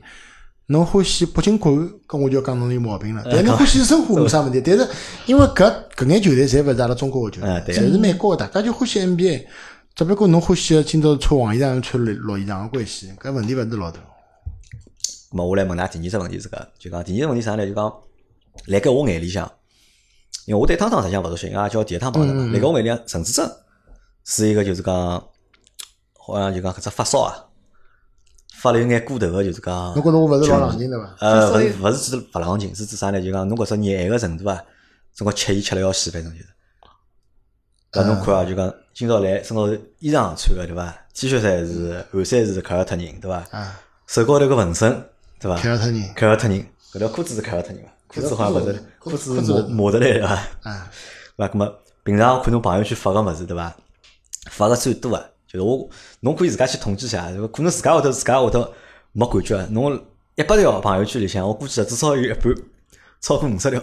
[0.66, 3.22] 侬欢喜北京国安，搿我就讲侬有毛病了。
[3.31, 4.61] 但侬欢喜申花没啥问题。
[4.61, 4.89] 但是
[5.26, 9.45] 因为搿搿眼球队侪勿是阿拉中国个球队侪是美国个，大家就欢喜 NBA。
[9.95, 14.01] 只不过侬欢喜个今朝穿黄衣裳穿绿绿衣裳个关系，搿问题勿是老大。
[15.31, 17.64] 咁么我来问㑚第二只问题是搿，就讲第二个问题啥呢？
[17.64, 17.93] 就讲，
[18.66, 19.49] 辣盖我眼里向，
[20.49, 22.51] 因为我对汤汤实际上勿熟悉，因为也叫第一趟碰着嘛。
[22.55, 23.53] 辣盖我眼里向，陈志正
[24.24, 24.94] 是一个就是讲，
[26.18, 27.36] 好像就讲搿只发烧啊，
[28.55, 31.14] 发了有眼过头个，就是讲侬，觉着我勿是老冷静对伐？
[31.20, 33.20] 呃，勿是勿是指勿冷静，是指啥呢？
[33.20, 34.59] 就讲侬搿只热爱个程度啊，
[35.12, 36.46] 总归吃伊吃了要死，反正就是。
[37.92, 43.46] 搿侬看啊，就讲今朝来身高头衣裳穿个对伐？T 恤衫是汗衫是凯尔特人对伐？
[43.51, 44.90] 啊，手高头个纹身
[45.38, 45.61] 对伐？
[45.61, 47.90] 凯尔特人凯尔特人，搿条裤子是凯尔特人伐？
[48.09, 50.29] 裤子好像勿是，裤裤子裤子子是磨磨得来对伐？
[50.63, 50.91] 啊，
[51.37, 51.55] 对伐？
[51.55, 53.75] 咁么平常看侬朋友圈发个物事对伐？
[54.51, 55.89] 发个最多啊，就是我
[56.21, 58.73] 侬可以自家去统计一下，就可能自家会头自家会头
[59.13, 59.67] 没感觉啊。
[59.71, 59.95] 侬
[60.37, 62.55] 一百条朋友圈里向，我估计至少有一半
[63.21, 63.81] 超过五十条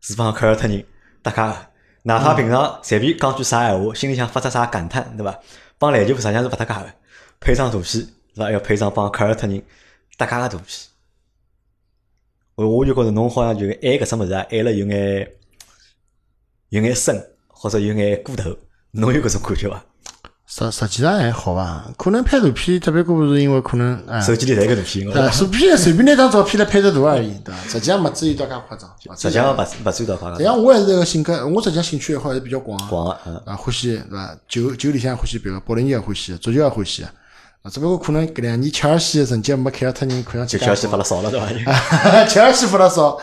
[0.00, 0.84] 是帮凯尔特人
[1.20, 1.56] 搭界个。
[2.02, 5.36] 哪怕平常随便讲句啥闲话，心里向发出啥感叹，对伐？
[5.78, 6.86] 帮篮球实际上是勿搭界个，
[7.40, 8.50] 配上图片，对伐？
[8.52, 9.62] 要配上帮凯尔特人
[10.16, 10.66] 搭界个图片。
[12.58, 15.28] 我我就觉着侬好像就爱搿只物事啊，爱了有眼
[16.70, 18.50] 有眼深，或者有眼过头，
[18.90, 19.84] 侬有搿种感觉伐？
[20.44, 21.88] 实实际上还好伐？
[21.96, 27.60] 可能拍图片，特别过是因为可能啊，手机里侪搿图片，啊，随便随便拿张照片来配张图而已，对伐？
[27.68, 28.92] 实际上没至于到介夸张。
[29.16, 32.84] 实际上勿勿算到夸张，实际上我还是个性格，我实际上兴趣爱好还是比较广的。
[32.88, 34.36] 广个，嗯，啊，欢喜对伐？
[34.48, 37.06] 球球里向欢喜，比如保龄球也欢喜，足球也欢喜。
[37.68, 42.24] 啊，只不过可能搿两年切尔西的成绩没凯尔特人看上去切尔西好发了少了，对伐？
[42.24, 43.18] 切尔西发了少，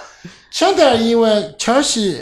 [0.52, 2.20] 相对而言，因为切尔西，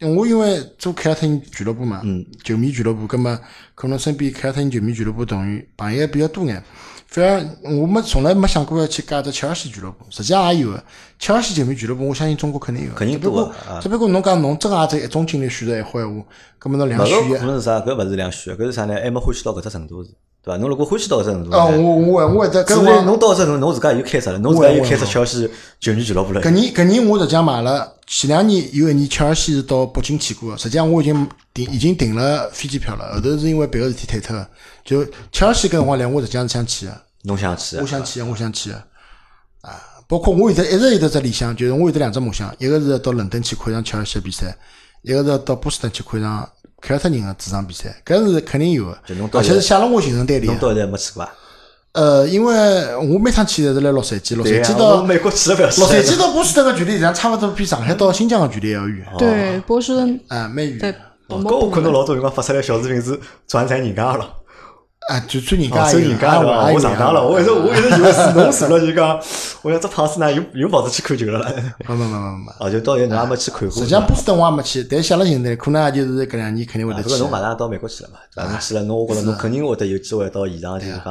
[0.00, 3.38] 我因为做凯尔特人俱乐部嘛，嗯，球迷俱乐部，葛么
[3.74, 6.62] 可能身边凯尔特人球迷俱乐部同学朋友比较多眼，
[7.06, 7.42] 反而
[7.80, 10.84] 我们从来没想过要去加只切尔西俱乐部，实际上也有个
[11.18, 16.22] 切尔西球迷俱乐部，我相信中国肯定有，肯定只不过多啊只不过侬讲侬真也只一种精力选择一好闲话，
[16.58, 17.46] 葛么侬两搿选一个可。
[17.46, 17.78] 能是啥？
[17.80, 18.94] 搿勿是两选，搿是啥呢？
[18.94, 20.04] 还没欢喜到搿只程度，
[20.44, 20.56] 对伐？
[20.58, 26.42] 侬如果欢喜到搿只程度，哦，呢我我我会得搿搿辰辰光侬到搿只程度，侬自家又开始了，侬自家又开始切尔西球迷俱乐部了。
[26.42, 34.48] 搿年搿年我实际上买了，前两年有一年切尔西是到北京去过的，实际上我已经订已经订了飞机票了，后头是因为别个事体退脱的。
[34.84, 37.86] 就切尔西搿辰光来，我实际上是想去的，侬想去我？
[37.86, 38.76] 想去的，我想去个。
[39.60, 39.78] 啊，
[40.08, 44.56] 包括我现在一直有得只理想，就是我有得两只梦想，一个是到伦敦去看一场切尔西比赛，
[45.02, 46.48] 一个是到波士顿去看一场
[46.82, 48.98] 凯尔特人的主场比赛，搿是肯定有的，
[49.34, 50.46] 而且是写了我行程单里的。
[50.46, 51.32] 侬到现在没去过伐？
[51.92, 60.94] 呃，因为我每趟去侪是来洛杉矶，洛杉，矶到美国去了不要去洛杉矶到波士顿个距离，实际上差勿多比上海到新疆个距离还要远，对，波士顿啊，蛮远
[61.28, 64.41] 哦，搿我看到老多辰光发出来小视频是转载人家个咯。
[65.08, 66.52] 啊，就算人哦，家有收人家对伐？
[66.52, 69.18] 啊我上当了，我一直我一直以为是侬坐了就讲，
[69.62, 71.52] 我想这胖子呢又又跑出去看球了啦。
[71.88, 72.52] 没没没没没。
[72.60, 73.70] 哦，就到现在侬也没去看过。
[73.70, 77.08] 实际上波士顿我也没去，但写了行程，可能也就是搿两年肯定会啊得去。
[77.08, 78.50] 这个侬马上到美国去了嘛，对伐？
[78.50, 81.02] 侬去了，侬我觉着侬肯定会得有机会到现场，就是讲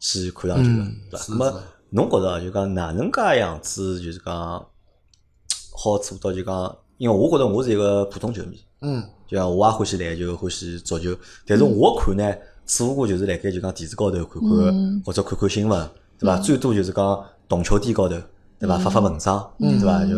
[0.00, 1.26] 去看场球的，对伐？
[1.28, 4.34] 那么侬觉着就讲哪能介样子，就是讲
[5.76, 11.16] 好做到就讲，因为我觉着我是一个普通球迷，嗯，就讲我也欢喜篮球，欢喜足球，
[11.46, 12.34] 但是我看呢，
[12.70, 16.38] 只不过就是辣盖就讲电视高头看看，或者看看新闻，对伐？
[16.38, 18.14] 最多就是讲动球帝高头，
[18.60, 18.78] 对伐？
[18.78, 20.04] 发发文章，对伐？
[20.04, 20.14] 就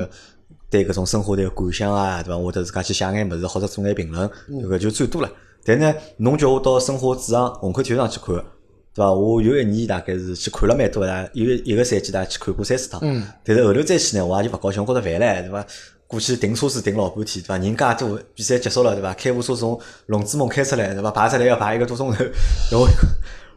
[0.69, 2.39] 对搿种生活的感想啊，对伐？
[2.39, 5.31] 或者自家去写眼物事，或者做眼评论，搿个就最多了。
[5.65, 9.11] 但呢，侬叫我到申花主场虹口体育场去看，对伐？
[9.11, 13.01] 我有一年大概是去看了蛮多的，有一个赛季大概去看过三四趟。
[13.03, 13.27] 嗯。
[13.43, 15.67] 但是后头再去呢，我也就勿高兴，我觉着烦唻，对伐？
[16.13, 17.57] 过去停车子停老半天，对伐？
[17.57, 19.15] 人介多比赛结束了，对伐？
[19.15, 21.11] 开部车从龙之梦开出来，对伐？
[21.11, 22.23] 排出来要排一个多钟头，
[22.71, 22.87] 然后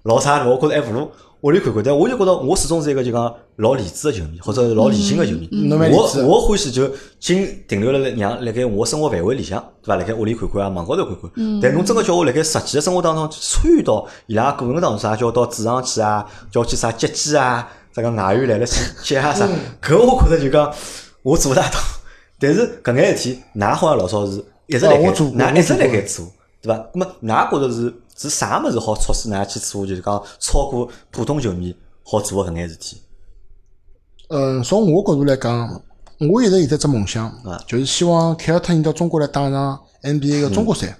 [0.03, 1.83] 老差，我觉着还不如屋里看看。
[1.83, 5.49] 但我就觉着我始终是一个就讲老理智的球迷，或者老理性的球迷。
[5.91, 6.89] 我我欢喜就
[7.19, 9.97] 仅停留了让辣盖我生活范围里向，对伐？
[9.97, 11.59] 辣盖屋里看看啊，网高头看看。
[11.61, 19.45] 但侬真个叫我辣盖实际的生活当中参与到伊拉过程当中啥，叫到主场去啊，叫去啥接机啊，这个外援来了去接啊啥，
[19.81, 20.73] 搿我觉着就讲
[21.21, 21.79] 我做勿大到。
[22.39, 26.25] 但是搿眼事体，㑚好像老早是一直辣盖，做㑚一直辣盖做，
[26.61, 26.89] 对伐？
[26.93, 33.01] 那么㑚觉着是是啥物事好促使㑚去做，就是讲超过普通球迷好做个搿眼事体？
[34.29, 35.81] 嗯，从我角度来讲，
[36.31, 40.97] 我一直有得只梦想啊，就是希望凯尔特人到中国来打一场 NBA 个中国赛。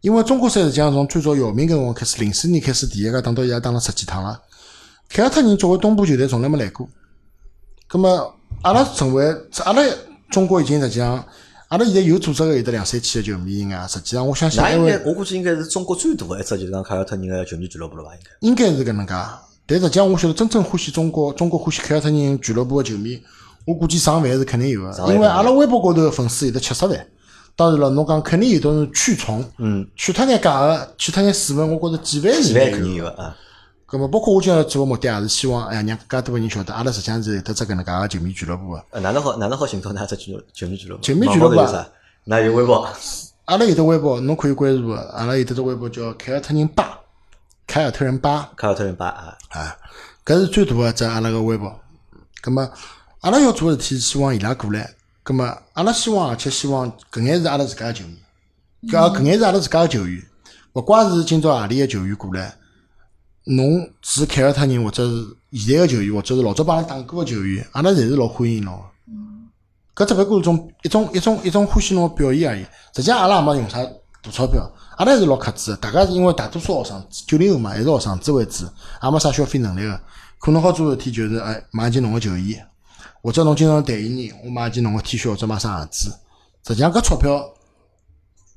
[0.00, 4.40] 因为中国赛实际上从最早姚明搿辰光开始，零四年开始第一个打到现在打了十几趟了。
[5.08, 6.88] 凯尔特人作为东部球队从来没来过。
[7.88, 9.24] 葛么阿拉成为
[9.64, 9.82] 阿拉
[10.30, 11.24] 中国已经实际上，
[11.68, 13.86] 阿拉现在有组织个有得两三千个球迷啊。
[13.86, 18.10] 实际上我相信，应该我估计应该是中国最大的一只就是讲凯尔特人个球迷俱乐部了吧？
[18.40, 18.66] 应该。
[18.66, 19.14] 应该是搿能介。
[19.66, 23.22] 但实际上，我晓得真正欢喜中国、中国欢喜凯尔特人俱乐部个球迷，
[23.66, 27.06] 我估计上万是肯定有个，因为阿拉微博高头个粉丝有得七十万。
[27.56, 32.54] 当然了，侬讲肯定有种是驱虫，嗯，去脱眼假个，去脱眼水分，我觉着几万是。
[32.54, 33.36] 肯定有个啊。
[33.90, 38.84] 葛么，包括我今朝做个目的也是希望，哎呀，让更加多个人晓得，阿拉实际上是有得只搿能介个球迷俱乐部个。
[38.90, 41.02] 呃，哪能好哪能好寻到㑚只球球迷俱乐部？
[41.02, 41.88] 球迷俱乐部啥？
[42.24, 42.86] 那有微博，
[43.46, 45.00] 阿拉有得微博，侬可以关注个。
[45.16, 47.00] 阿拉有得只微博叫凯尔特人吧，
[47.66, 48.50] 凯尔特人吧。
[48.58, 49.74] 凯尔特人吧啊，啊，
[50.22, 51.74] 搿是最大个只阿拉个微博。
[52.42, 52.70] 葛么，
[53.22, 54.92] 阿拉要做个事体是希望伊拉过来。
[55.22, 60.22] 葛么，阿拉希望，而且希望搿眼是阿拉自家个球迷，搿搿眼是阿拉自家个球员。
[60.74, 62.54] 勿怪是今朝何里个球员过来，
[63.48, 68.74] 侬是凯尔特人或者是现在个球员，或者是老早帮阿拉打过个球员，阿拉侪是老欢迎侬
[69.94, 70.04] 个。
[70.04, 72.62] 搿只不过一种一种一种一种欢喜侬个表现而已。
[72.94, 73.82] 实际上，阿拉也没用啥
[74.22, 75.76] 大钞票，阿拉还是老克制个。
[75.78, 78.64] 大家是因为大多数学生子九零后嘛，还是学生子为主，
[79.02, 80.00] 也没啥消费能力个。
[80.38, 82.56] 可能好做个事体就是，哎，买一件侬个球衣，
[83.22, 86.10] 或者侬经常代言人，我买一件侬个 T 恤或者买双鞋子。
[86.66, 87.42] 实际上，搿钞票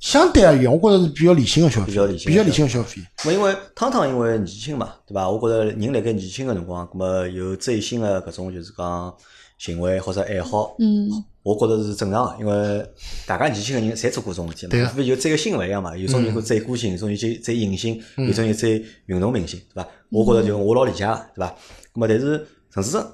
[0.02, 3.00] 相对而言，我觉着是比较理性个消费，比较理性比较理性个消费。
[3.18, 5.30] 咁因为汤汤因为年轻嘛，对伐？
[5.30, 9.16] 我觉着人辣盖年轻个辰光，咁么有追星个搿种就是讲
[9.60, 11.08] 行为或者爱好，嗯，
[11.44, 12.84] 我觉着是正常个，因为
[13.28, 15.96] 大家年轻个人侪做过搿种事体嘛，对啊无非就追个星勿一样嘛。
[15.96, 19.88] 有种人会追歌星，有种人追追影星，有种人追运动明星，对伐？
[20.10, 21.56] 我觉着就我老理解个，对伐？
[21.94, 23.12] 咁么但是陈思正，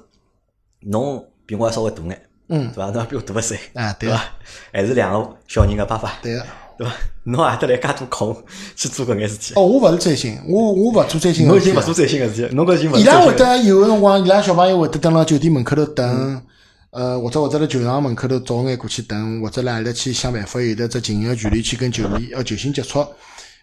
[0.90, 2.86] 侬比我还稍微大眼，嗯对伐？
[2.86, 4.24] 侬也比我大一岁，啊，对对伐？
[4.72, 6.46] 还是两个小人个爸爸，对个。
[6.78, 6.92] 对伐？
[7.24, 9.52] 侬也得来介多空去做搿眼事体。
[9.56, 11.46] 哦，我勿是追星，我我勿做追星。
[11.46, 16.42] 侬已经勿做追星个事体，侬搿已经勿是伊拉会得有个辰光，伊拉小朋友会得蹲辣酒店门口头等，
[16.90, 23.04] 呃，或者或者辣球场门口头早眼过去等，或者辣阿拉去想办法有得只近个距离去跟球迷呃球星接触。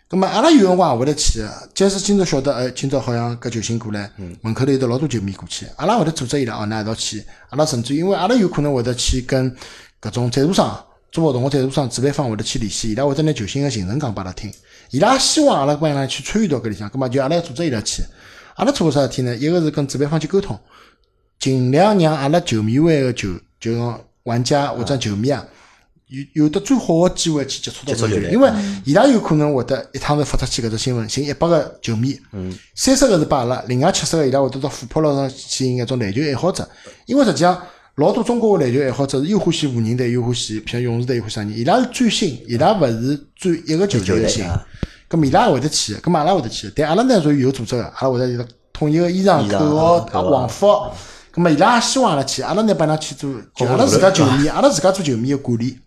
[0.08, 4.12] 咁么阿拉有辰光也会得去个，假使今朝晓得，哎，今朝好像搿球星过来，
[4.42, 7.24] 门口头有得老多球迷过去，阿拉会得组织伊拉哦，㑚一道去。
[7.50, 9.52] 阿拉甚至于因为阿拉有可能会得去跟
[10.00, 10.80] 搿种赞助商。
[11.16, 14.52] 做活动个赞助商、主办方会得去联系，伊拉会得拿球星个行程讲拨阿拉听。
[14.90, 18.04] 伊拉希望阿拉帮伊拉去参与到搿里向，葛末就阿拉组织伊拉去。
[18.56, 19.34] 阿拉做个啥事体呢？
[19.34, 20.60] 一个是跟主办方去沟通，
[21.40, 23.30] 尽量让阿拉球迷会个球
[23.62, 25.46] 就讲玩家或者球迷啊，
[26.08, 28.52] 有有的最好个机会去接触到球因为
[28.84, 32.20] 伊拉有可能会得一趟头发出去搿只新闻，寻一百个球迷，
[32.76, 36.70] 三十个是拨阿拉，另外七十个伊拉会得到虎扑浪上吸引一种篮球爱好者，
[37.06, 37.58] 因为实际上。
[37.96, 41.58] 老多中国个篮球爱好者是又欢喜湖人队，又欢喜，像勇士队，又欢喜啥人？
[41.58, 44.46] 伊拉是追星，伊拉勿是追一个球队个星。
[44.46, 44.66] 啊
[45.08, 50.66] 咁伊拉也会得去，咁么阿拉会得去，但阿拉呢属于有组织个，阿拉会得统一个衣裳、口号、口号皇服。
[51.32, 55.78] 咁么伊拉也希望阿拉去，阿拉呢帮伊拉去做，就阿拉自家球迷，阿拉自家做球迷个管理。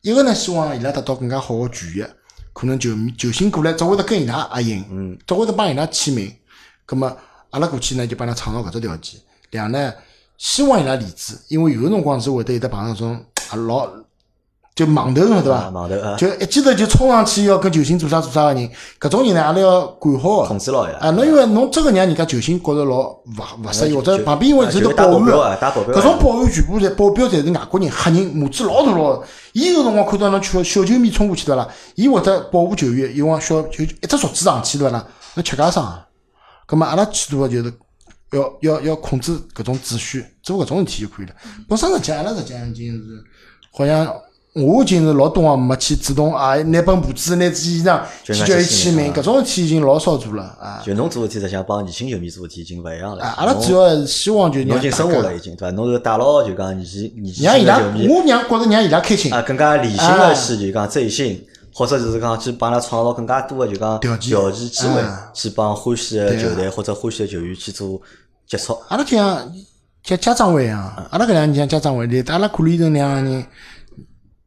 [0.00, 2.04] 一个呢，希望伊拉得到更加好个权益，
[2.52, 6.30] 可能球迷球星过来，只会得跟伊拉合影，嗯，只会得帮伊拉签名。
[6.84, 7.16] 咁么
[7.50, 9.20] 阿拉过去呢，就帮伊拉创造搿只条件。
[9.52, 9.94] 两呢，
[10.38, 13.14] 希望伊拉理智，因为有个辰光是会得有得碰上种
[13.50, 13.88] 啊老
[14.74, 15.56] 就盲头个对伐？
[15.56, 18.70] 啊盲头啊就一记头就冲上去要跟球星做啥做啥个人，
[19.00, 20.48] 搿种人呢，阿拉要管好个。
[20.48, 23.22] 控制牢伊拉啊，侬因为侬真个让人家球星觉着老勿
[23.64, 29.26] 勿适意，或者旁边因为是个保安啊，搿种保安全部侪保镖侪是外国人，黑人，母子老大老大。
[29.54, 31.68] 伊有辰光看到侬小小球迷冲过去对伐啦？
[31.94, 35.06] 伊会得保护球员，伊往小球一只竹子上去对伐啦？
[35.36, 36.06] 那吃家伤啊。
[36.66, 37.72] 葛末阿拉去做个就是
[38.32, 41.32] 要要要控制搿种秩序，做搿种事体就可以了。
[41.68, 43.22] 本身实际阿拉实际上已经是
[43.72, 44.12] 好像
[44.54, 50.82] 我已经是老多行没去主动啊，拿本簿子、拿支衣裳去叫伊签名，搿种事体已经老少做了啊。
[50.82, 53.22] 就侬做事体，实际上帮年轻球迷做事体已经勿一样了。
[53.22, 55.70] 啊，阿拉主要还是希望就侬已经生活了，已经对伐？
[55.76, 59.30] 侬是带牢就讲年纪年纪让伊拉轻的球，迷我让觉着让伊拉开心。
[59.32, 61.46] 啊，更加理性啊的去就讲追星，
[61.76, 64.16] 或者就是讲去帮伊拉创造更加多的就讲条
[64.50, 68.00] 件机会啊，去帮欢喜的球队或者欢喜的球员去做
[68.46, 68.72] 接触。
[68.88, 69.52] 阿拉就像
[70.02, 73.46] 像家长会一样，阿拉搿两年像家长会里，阿拉鼓励头两个人，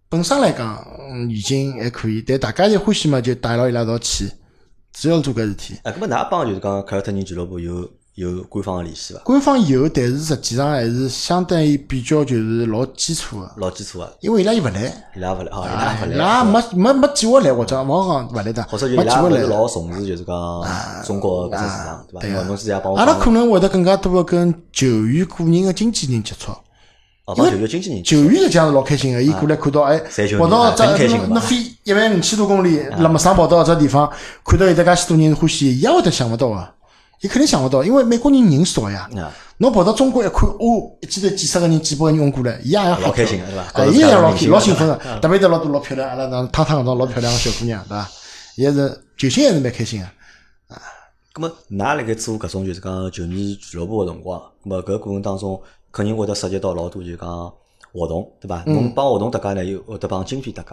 [0.10, 4.28] 本身来讲，嗯，已经还可以，但大家就欢喜嘛，就带牢伊拉一道去，
[4.92, 5.76] 主要做搿事体。
[5.84, 7.88] 哎，搿么㑚帮就是讲凯尔特人俱乐部有
[8.20, 9.22] 有官方的联系伐？
[9.24, 19.30] 官方有，但是实际上还是相对于比较就是老基础个，老基础个，因为伊拉又勿来，伊拉勿来，哦，伊拉勿来，伊拉没没没计划来，或者勿好讲勿来的，或者就伊没计划来。
[19.30, 20.36] 拉勿是老重视就是讲
[21.06, 22.22] 中国搿只市场，对伐？
[22.22, 22.32] 对
[22.82, 26.52] 个阿拉可能会得更加多个跟球员个人个经纪人接触。
[27.24, 29.98] 哦，帮球员经纪人球员实际上是老开心个，伊过来看到哎，
[30.38, 30.84] 跑到这
[31.30, 34.12] 那飞一万五千多公里，辣么上跑到搿只地方，
[34.44, 36.68] 看到有得介许多人欢喜，伊也会得想勿到个，
[37.22, 39.10] 伊肯定想勿到，因为美国人人少呀。
[39.18, 48.10] 啊，侬跑到中国一看，哦，一记头几十个人、几百个人涌过来，伊也也好老开心的对伐哎，伊也老开老兴奋的个，特别得老多老漂亮，阿拉那汤汤搿种老漂亮个小姑娘，对伐？
[48.56, 50.08] 伊还是球星还是蛮开心个。
[51.34, 55.62] 咁么，㑚辣盖做搿种就是讲球迷俱乐部个辰光，咁么搿过程当中
[55.92, 57.54] 肯定会得涉及到老多就讲
[57.92, 58.64] 活动，对伐？
[58.66, 60.70] 侬帮活动搭界呢，又会得帮经费搭界。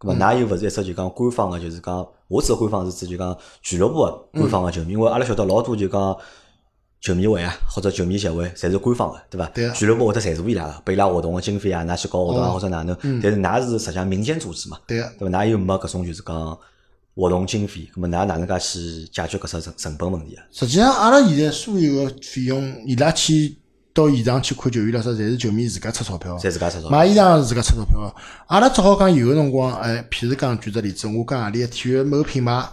[0.00, 6.16] 咁么，㑚又勿是一只就讲官方个，就是讲我指的官方是指就讲俱乐部个官方个球迷，因为阿拉晓得老多就讲
[7.02, 9.74] 球迷会啊，或者球迷协会，侪是官方个，对伐？
[9.74, 12.96] 俱乐部会得赞助伊拉个，拨伊拉活动个经费啊，㑚去搞活动啊，或者哪能？
[13.22, 15.38] 但是㑚是实际上民间组织嘛，对个，对伐？
[15.38, 16.58] 㑚又没搿种就是讲
[17.14, 20.44] 活动经费，咁么㑚哪能介去解决搿只成成本问题啊？
[20.50, 23.56] 实际上，阿拉现在所有个费用，伊拉去
[24.00, 26.36] 到现场去看球员了，啥，侪是球迷自家出钞票。
[26.38, 26.90] 侪自家出钞票。
[26.90, 28.14] 买衣裳是自家出钞票个。
[28.46, 32.64] 阿拉只好讲有个辰光，哎，譬如讲举个例子，我讲何里个体育某品牌，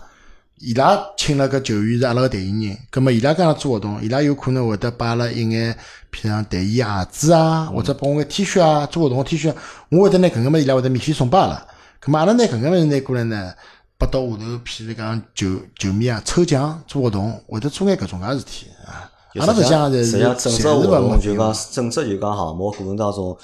[0.59, 5.73] 伊拉请了个球员是阿拉个代言人，葛末伊拉讲做活动，伊拉有可能会得摆阿拉一眼，
[6.11, 9.53] 譬如讲代言鞋子啊，或者帮我个 T 恤啊，做活动个 T 恤，
[9.89, 11.67] 我会得拿搿个物事伊拉会得免费送拨阿拉。
[11.99, 13.53] 葛末阿拉拿搿个物事拿过来呢，
[13.97, 19.11] 拨到下头，譬如讲球球迷啊抽奖做活动，会得做眼搿种介事体啊。
[19.35, 23.37] 阿拉实际上侪是实际上整只活动就讲整只就讲项目过程当中，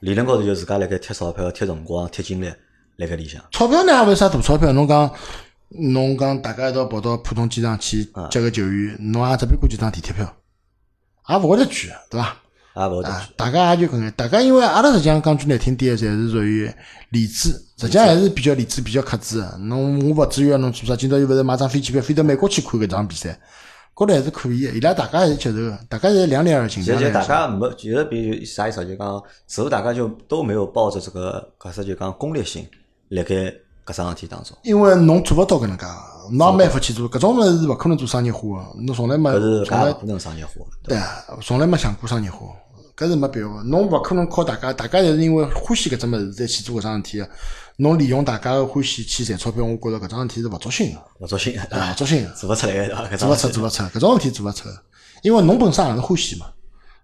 [0.00, 2.52] 理论高头就自家辣盖贴钞票、贴辰光、贴精力
[2.96, 3.42] 辣盖里向。
[3.50, 4.72] 钞票呢，也勿是啥大钞票。
[4.72, 5.10] 侬讲，
[5.70, 10.32] 侬讲大家一道跑到浦东机场去接个球员，侬也只不过就张地铁票，
[11.28, 11.74] 也勿会得贵，
[12.10, 12.36] 对伐？
[12.74, 16.70] 也勿会得啊，大家也就搿眼，大家因为阿拉实际上讲句难听点，侪是属于
[17.10, 19.58] 理智，实际上还是比较理智、比较克制个。
[19.58, 23.38] 侬我勿至于要侬做啥，今朝又勿是买张飞机票飞到美国去看搿场比赛，
[23.94, 24.70] 觉着还是可以个。
[24.72, 26.82] 伊拉大家还是接受个，大家侪量力而行。
[26.82, 28.84] 其实大家没，其实比如啥意思啊？
[28.84, 32.66] 就讲，似乎大家就都没有抱着这个搿只就讲功利性
[33.08, 33.34] 辣盖
[33.84, 34.56] 搿桩事体当中。
[34.62, 40.52] 因为侬做勿到搿能介个，侬也没法去做，搿种物事是勿可能做商业化个，侬从来没搿来搿也勿可能商业化。
[40.82, 42.46] 对啊，从来没想过商业化，
[42.96, 43.62] 搿是没必要个。
[43.64, 47.28] 侬勿可能靠大家，大家侪是因为欢喜搿只物事再去做搿桩事体个。
[47.82, 52.94] 侬利用大家个欢喜去赚钞票，我觉着搿桩事体是勿足心个，勿足心，啊，勿足心个，做勿出来个？
[52.94, 54.82] 搿做勿出，做勿出，搿种事体做勿出个。
[55.22, 56.46] 因为侬本身也是欢喜嘛，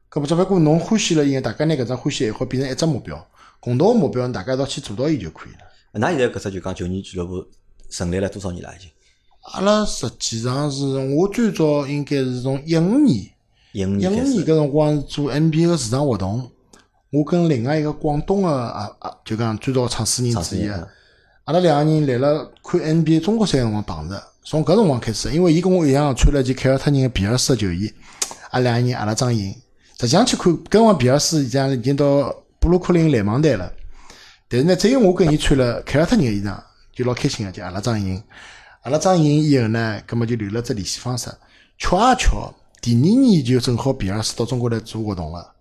[0.08, 3.26] 搿么只勿过侬欢喜了以后，大家拿搿只欢喜爱好变成一只目标，
[3.58, 5.58] 共同个目标，大家一道去做到伊就可以了。
[5.94, 7.44] 㑚现在搿只就讲九年俱乐部
[7.90, 8.72] 成立了多少年了？
[8.76, 8.88] 已经
[9.52, 13.28] 阿拉实际上是我最早应该是从一五年。
[13.72, 16.48] 一五年搿辰光是做 NBA 个市场活动，
[17.10, 20.68] 我跟另外一个广东个啊啊，就讲最早创始人之一
[21.44, 27.90] 阿拉两个人来了看 NBA 中国赛个辰光碰着，从搿辰光开始，因为伊跟我一样穿了件凯尔特人个皮尔斯个球衣，
[28.50, 29.54] 阿拉两个人阿拉张赢。
[29.98, 32.30] 实际上去看，搿辰光比尔斯已经已经到
[32.60, 33.72] 布鲁克林篮网队了，
[34.46, 36.54] 但是呢，只有我跟伊穿了凯尔特人个衣裳，
[36.92, 38.22] 就老开心个，就阿拉张赢。
[38.82, 41.30] 阿拉张赢以后呢，葛末就留了只联系方式。
[41.78, 45.54] 巧啊巧，第二年就正好皮尔斯到中国来做活动了。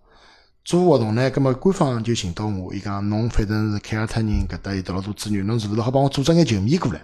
[0.68, 7.02] 做活动呢，葛末官方就寻到我，伊讲侬反正是凯尔特人搿搭有得老多资源，侬是勿是好帮我组织眼球迷过来？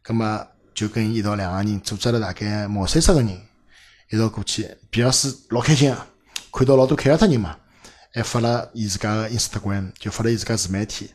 [0.00, 3.36] 葛末就跟伊一道两个人组织了大概毛三十个人
[4.10, 4.70] 一道过去。
[4.90, 6.06] 比尔斯老开心啊，
[6.52, 7.56] 看到老多凯尔特人嘛，
[8.12, 11.10] 还发了伊自家个 Instagram，就发了伊自家自媒体。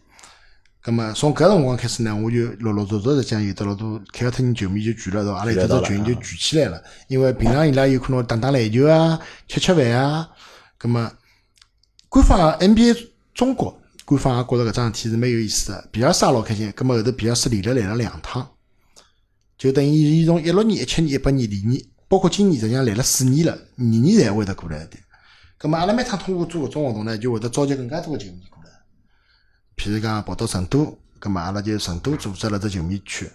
[0.84, 6.84] 咁么从搿辰光开始呢，我就陆陆续续实际上有得老多凯尔特人球迷就聚了一道，阿拉有得只群就聚起来了。
[7.08, 9.18] 因为平常伊拉有可能打打篮球啊、
[9.48, 10.28] 吃吃饭啊，
[10.78, 11.10] 咁么
[12.10, 16.72] 官方 NBA 中国官方也觉着搿桩事体是蛮有意思的，比尔斯也老开心。
[16.74, 18.48] 咁么后头比尔斯连了来了两趟，
[19.56, 24.98] 就等于伊从一六年、一七年、一八年连年，包括今年实际上来了四年了，年年侪会得过来的。
[25.60, 28.72] 咁么阿拉每趟通过做搿种活动呢，就会得召集更加多个球迷过来。
[29.78, 33.30] 譬如讲跑到成都，葛末阿拉就成都组织了只球迷区。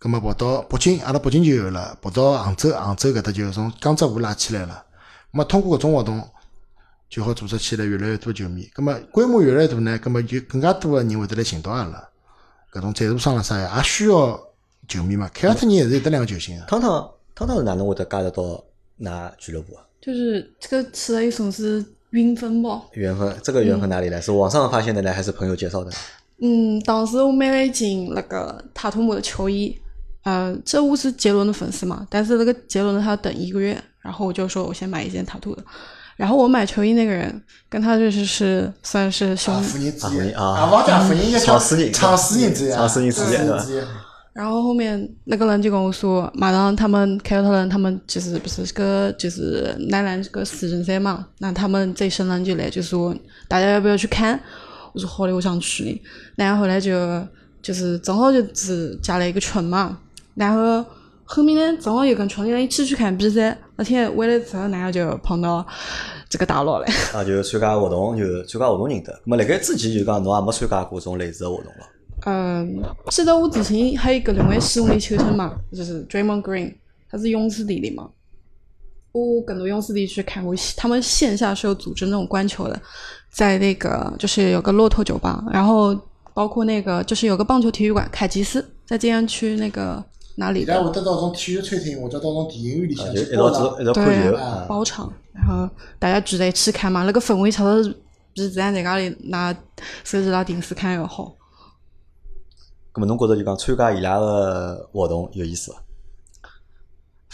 [0.00, 4.84] 葛末跑到北京，阿拉北京就有了；跑到杭州，杭州搿搭就从江浙沪拉起来了。
[5.30, 6.28] 末通过搿种活动，
[7.10, 8.70] 就好组织起来越来越多球迷。
[8.72, 12.08] 葛末规模越来越大呢，葛末就更加多个人会得来寻到阿拉。
[12.72, 14.40] 搿种赞助商啦啥呀，也需要
[14.86, 15.28] 球迷嘛。
[15.34, 16.64] 凯尔特人也是有得两个球星啊。
[16.68, 18.64] 汤汤汤汤是哪能会得加入到
[19.00, 19.82] 㑚俱乐部啊？
[20.00, 22.80] 就是这个词一种是缘分吧。
[22.92, 24.20] 缘分，这个缘分哪里来？
[24.20, 25.90] 是网上发现的呢，还是朋友介绍的？
[26.38, 29.76] 嗯，当时我买了一件那个塔图姆的球衣，
[30.22, 35.64] 呃，这我是杰伦的粉丝嘛，但是那个杰伦他要等一个月，然后我就说我先买一件塔图的。
[36.20, 43.82] 然后我买球衣那个人跟他就是是算是兄啊，弟，啊啊啊，王家富人应该叫创始人创始人之一啊，创始人之一创对吧之一。
[44.34, 53.16] 然后后面那个人就跟我说，马上他们凯尔特人他们就是不是个就是男篮这个四人赛嘛，那他们这一生人就来就说
[53.48, 54.38] 大家要不要去看？
[54.92, 56.02] 我说好的，我想去的。
[56.36, 57.26] 然后后来就
[57.62, 59.96] 就是正好就是加了一个群嘛，
[60.34, 60.84] 然后
[61.24, 65.66] 后面呢正好有跟群里人一起去看比赛，那天回来之后，然后就碰到
[66.28, 66.86] 这个大佬了。
[67.14, 69.10] 啊，就参加活动，就参加活动认得。
[69.24, 71.86] 那么辣盖之前就讲侬也没参加过这种类似的活动了。
[72.26, 76.74] 嗯，记得我之前还有一个另外喜欢的球星嘛，就是 Draymond Green，
[77.10, 78.10] 他是勇士队的嘛。
[79.12, 82.78] 我跟着勇士队去看过，他们线下是有组织那种观球的，
[83.32, 85.98] 在那个就是有个骆驼酒吧，然后
[86.34, 90.04] 包括那个就是有个棒球体育馆凯吉斯，在静安区那个
[90.36, 93.58] 哪里的伊拉会得到种体育餐厅或者到种电影院里向啊就一去播了。
[93.58, 94.68] 道一道看对。
[94.68, 95.68] 包场，然后
[95.98, 97.94] 大家聚在一起看嘛，那个氛围确实
[98.32, 99.52] 比自然在家里拿
[100.04, 101.34] 手机拿电视看要好。
[102.92, 105.82] 咁么侬觉着就讲参加伊拉个活动有意思伐？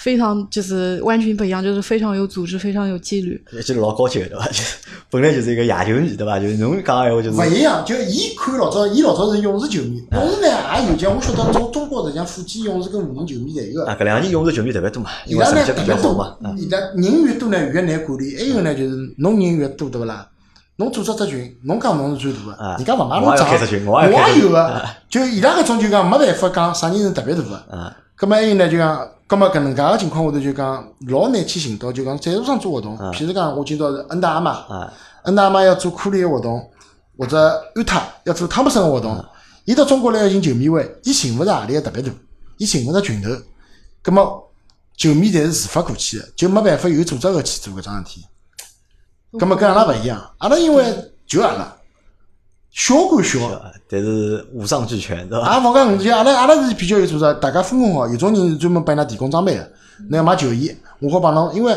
[0.07, 3.45] 非常就是完全不一样，就是非常有组织，非常有纪律。
[3.53, 4.47] 一记头老高级个对伐？
[4.55, 4.63] 就
[5.11, 6.39] 本来就是一个野球迷对伐？
[6.39, 13.91] 就是侬讲个闲话就是勿一样，就伊看老早，伊老早是勇士球迷，勇士呢也有讲，我晓得中中国实际上附近勇士跟湖人球迷侪有个。
[13.91, 16.37] 啊，搿两年勇士球迷特别多嘛，伊拉呢因为成绩比较特别好嘛。
[16.57, 18.37] 伊拉人越多呢越难管理。
[18.37, 20.29] 还有呢就是侬人越多对勿啦？
[20.77, 23.49] 侬组织只群，侬讲侬是最大啊个，人家勿买侬账，
[23.87, 24.83] 我也有个。
[25.11, 27.57] 就伊拉搿种就讲没办法讲啥人是特别大个。
[27.77, 32.97] 啊，葛末还有呢，就讲，葛末搿能介个情况下头，就讲老难去寻到，就讲赞助商做活动。
[33.12, 34.93] 譬如讲，我今朝是恩达阿玛，啊，
[35.24, 36.70] 恩达阿玛要做库里个活动，
[37.18, 39.24] 或者安踏要做汤普森个活动，
[39.64, 42.11] 伊到中国来要寻球迷会，伊寻勿着何里个特别大，
[42.59, 43.31] 伊寻勿着群头，
[44.05, 44.53] 咁么
[44.97, 48.24] 球迷侪是自发过去个，就没办法有组织个去做搿桩事体。
[49.33, 51.76] 咁么跟阿拉勿一样，阿拉因为就阿拉
[52.77, 55.55] 小归小，啊但是五脏俱全对伐？
[55.59, 58.07] 也勿讲五就阿拉阿拉是比较有组织，大家分工好。
[58.07, 59.66] 有种人是专门帮伊拉提供装备个，
[60.11, 60.70] 侬要买球衣，
[61.01, 61.51] 我好帮侬。
[61.55, 61.74] 因为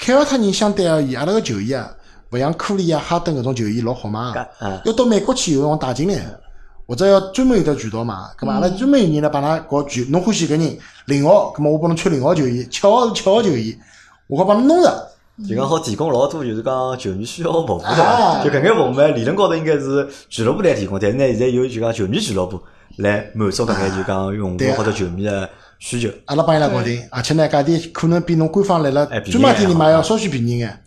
[0.00, 1.88] 凯尔特人相对而言，阿拉个球衣啊，
[2.32, 6.40] 勿像库里啊、哈登搿种球衣老好买个啊，要到美国去有辰光带进来个，
[6.88, 8.12] 或者要专门有得渠道买。
[8.36, 13.78] 葛末阿拉专门有人来帮㑚搞球，侬欢喜搿人零号，葛末我帮侬穿零号球衣，七号是七号球衣，
[14.26, 15.10] 我好帮侬弄着。
[15.48, 18.44] 就讲好提供老多就是讲球迷需要个服务对啊伐？
[18.44, 22.60] 就搿眼服务呢，理论高头应该是俱乐部来提供，但是呢，现在有就讲球迷俱乐部
[22.96, 26.08] 来满足搿眼就讲用户或者球迷的需求。
[26.26, 30.82] 阿拉帮伊拉搞定，而且呢，价钿可能比侬官方来了专卖店里买要稍许便宜眼，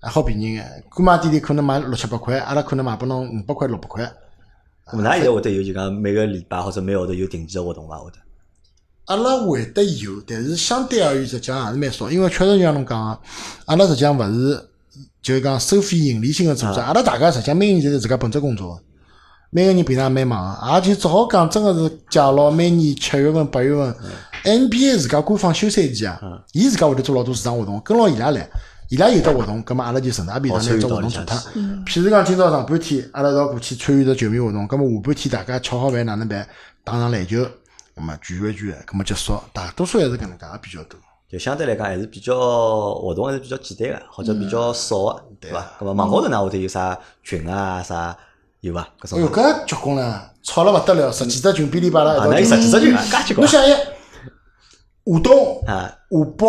[0.00, 0.84] 还好便宜眼。
[0.90, 4.04] 官卖店里可能卖六七百块，阿拉可能卖拨侬五百块、六百块。
[4.92, 7.96] 咁么㑚现在会得有就讲每个礼拜或者每个号头有定期的活动伐？
[7.98, 8.18] 会得
[9.06, 13.18] 阿拉会得有，但是相对而言实际上也是蛮少，因为确实就像侬讲个，
[13.64, 14.68] 阿拉实际上勿是
[15.22, 18.82] 就是讲收费盈利性个组织，阿拉大家实际上每个人侪是自家本职工作个，
[19.50, 23.94] 每个人平常也蛮忙个，也就只好讲真个是借牢每年七月份、八月份
[24.44, 26.20] ，NBA 自家官方休赛期啊，
[26.52, 28.48] 伊自家会得做老多市场活动，跟牢伊拉来。
[28.88, 31.36] 伊拉有得活动，葛末阿拉就顺带便上拿只活动做脱。
[31.84, 36.46] 譬如讲，今朝上半天，阿拉一道过去参与只球迷活动，葛末下半天大家吃好饭哪能办？
[36.84, 37.44] 打场篮球，
[37.96, 39.40] 葛末聚一聚，葛末结束。
[39.54, 41.00] 大多数还是搿能介个比较多。
[41.26, 42.36] 就相对来讲还是比较
[42.94, 45.66] 活动还是比较简单个，或者比较少个，对伐？
[45.80, 48.14] 咁么网高头呢会得有啥群啊啥
[48.60, 48.86] 有伐？
[49.00, 53.72] 搿哎哟，种搿结棍了，吵了勿得了，十几只群噼里啪啦一啊，有十几只群啊，介结棍侬想一，
[55.04, 55.90] 华东、啊！
[56.10, 56.46] 华北、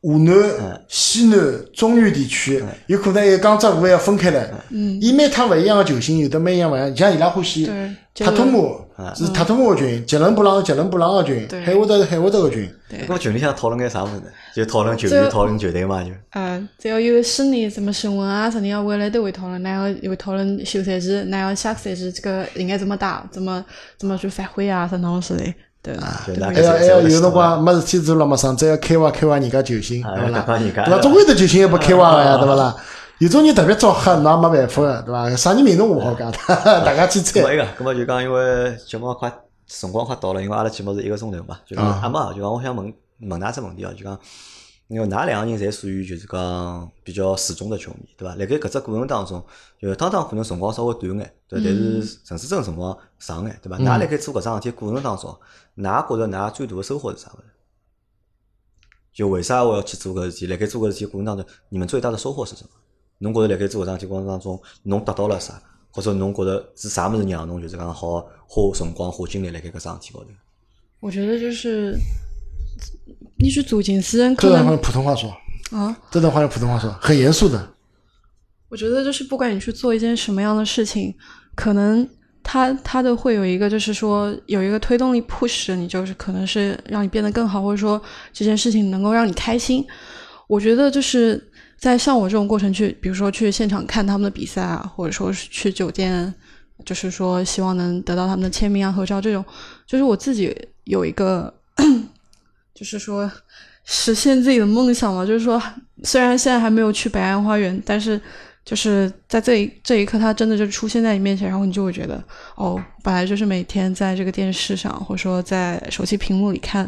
[0.00, 4.50] 湖南、西南、中原地区，有可能还有江浙沪还要分开来。
[4.70, 6.96] 伊每趟勿一样个球星，有的每一样勿一样。
[6.96, 8.80] 像伊拉欢喜对塔图姆
[9.14, 11.64] 是塔图姆个群，杰伦布朗是杰伦布朗个群，对。
[11.64, 12.68] 海沃德是海沃德个群。
[12.90, 14.22] 搿么群里向讨论眼啥物事？
[14.56, 16.10] 就讨论球这员，讨论球队嘛，就。
[16.32, 23.62] 嗯，只要有新的什么新闻啊，啥人要回来都会讨论，然后也会讨论休赛季，然后下个赛季这个应该怎么打，怎么
[23.98, 25.44] 怎么去发挥啊，啥东西的，
[25.82, 30.42] 对，都会就大概还要还要有辰光没事体做了嘛，上只要开挖开挖人家球星，啊对勿啦？
[30.46, 30.98] 开挖人家对伐？
[31.02, 32.74] 总归有得球星要拨开挖个呀，对勿啦？
[33.18, 35.36] 有种人特别招黑，侬也没办法个，对伐？
[35.36, 36.30] 啥人名字我好讲，
[36.64, 37.40] 大家去猜。
[37.52, 39.32] 一个，咁么就讲，因为节目快
[39.66, 44.16] 辰光快到了，因为阿拉节目是一个钟头嘛，就讲啊阿妈，就讲我想问问㑚只问题哦，就讲，
[44.86, 48.36] 因为㑚两个人侪属于就是讲比较死忠的球迷，对伐？
[48.36, 49.44] 辣盖搿只过程当中，
[49.80, 53.76] 就当当可能辰光稍微短眼，对，但是陈思真辰光长眼，对伐？
[53.78, 55.36] 㑚辣盖做搿桩事体过程当中，
[55.76, 57.44] 㑚觉着㑚最大的收获是啥物事？
[59.12, 60.46] 就为啥我要去做搿事体？
[60.46, 62.70] 辣盖做搿事体过程当中，你们最大的收获是什么？
[63.18, 65.60] 侬觉着辣盖做搿桩事体过程当中，侬得到了啥？
[65.90, 70.26] 或者侬觉着是啥物事让侬就是讲好花辰光、花精力辣盖搿桩事体高头？
[71.00, 71.96] 我觉得就是
[73.38, 75.30] 你去做件事，可能这段话用普通话说，
[75.70, 77.74] 啊，这段话用普通话说，很严肃的。
[78.68, 81.14] 我觉得就是不管你去做一件什么样的事情，
[81.54, 82.06] 可能
[82.42, 88.00] 它它的会有一个就是说有一个推动力 push 你，就是可能是让你变得更好，或者说
[88.32, 89.84] 这件事情能够让你开心。
[90.46, 91.47] 我觉得就是
[91.78, 96.34] 在像我这种过程去，比如说去现场看他们的比赛啊，或者说是去酒店，
[96.84, 99.44] 就是说希望能得到他们的签名啊、合照这种，
[99.86, 100.54] 就是我自己
[100.84, 101.54] 有一个，
[102.74, 103.30] 就是说
[103.84, 105.24] 实现自己的梦想嘛。
[105.24, 105.62] 就是说，
[106.02, 108.20] 虽然现在还没有去北岸花园，但是
[108.64, 112.22] 就是在这一这一刻，他真的就出现在你面前，然后你就会觉得，
[112.56, 116.82] 哦，本来就是每天在这个电视上，或者说在手机屏幕里看，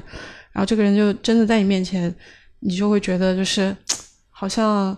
[0.52, 2.12] 然后这个人就真的在你面前，
[2.58, 3.74] 你就会觉得就是
[4.40, 4.96] 好像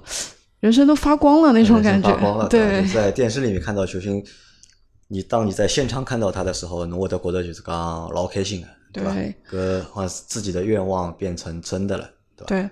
[0.61, 4.25] 人生都发光了那种感觉，发光了， 对就在电视里面看到球星，
[5.09, 9.13] 你当你在现场看到他的时候，侬会得觉得就是讲老开心的，对吧？
[9.13, 12.47] 对搿好像是自己的愿望变成真的了，对吧？
[12.47, 12.71] 对。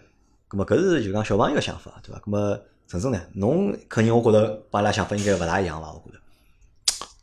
[0.49, 2.23] 咁么搿是就讲小朋友个想法，对吧？
[2.25, 2.57] 咁么
[2.87, 3.21] 陈生呢？
[3.35, 5.89] 侬肯定我觉得帮阿拉想法应该勿大一样伐？
[5.93, 6.21] 我觉得，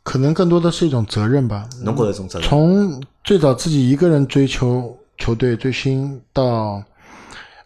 [0.02, 1.66] 可能更多的是一种责任吧。
[1.82, 2.46] 侬觉得这种责任？
[2.46, 6.84] 从最早自己一个人追求球队追星，到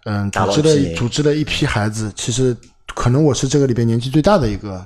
[0.05, 2.57] 嗯组织了组织了一批孩子，其实
[2.95, 4.85] 可能我是这个里边年纪最大的一个，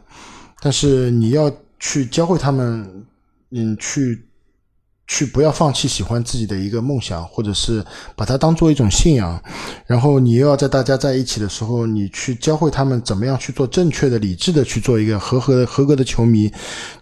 [0.61, 1.51] 但是你要
[1.81, 3.05] 去教会他们，
[3.51, 4.27] 嗯，去
[5.07, 9.43] 去不要放弃喜欢自己的一个梦想，或者是把它当做一种信仰，
[9.87, 16.53] 然后你又要在大家在一起的时候，你去教会他们怎么样去做正确的、理智的去做一个合格合格的球迷，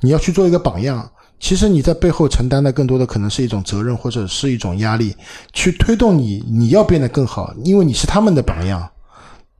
[0.00, 1.10] 你要去做一个榜样。
[1.44, 5.14] 其实你在背后承担的更多的可能是一种责任，或者是一种压力，
[5.52, 8.90] 去推动你你要变得更好，因为你是他们的榜样。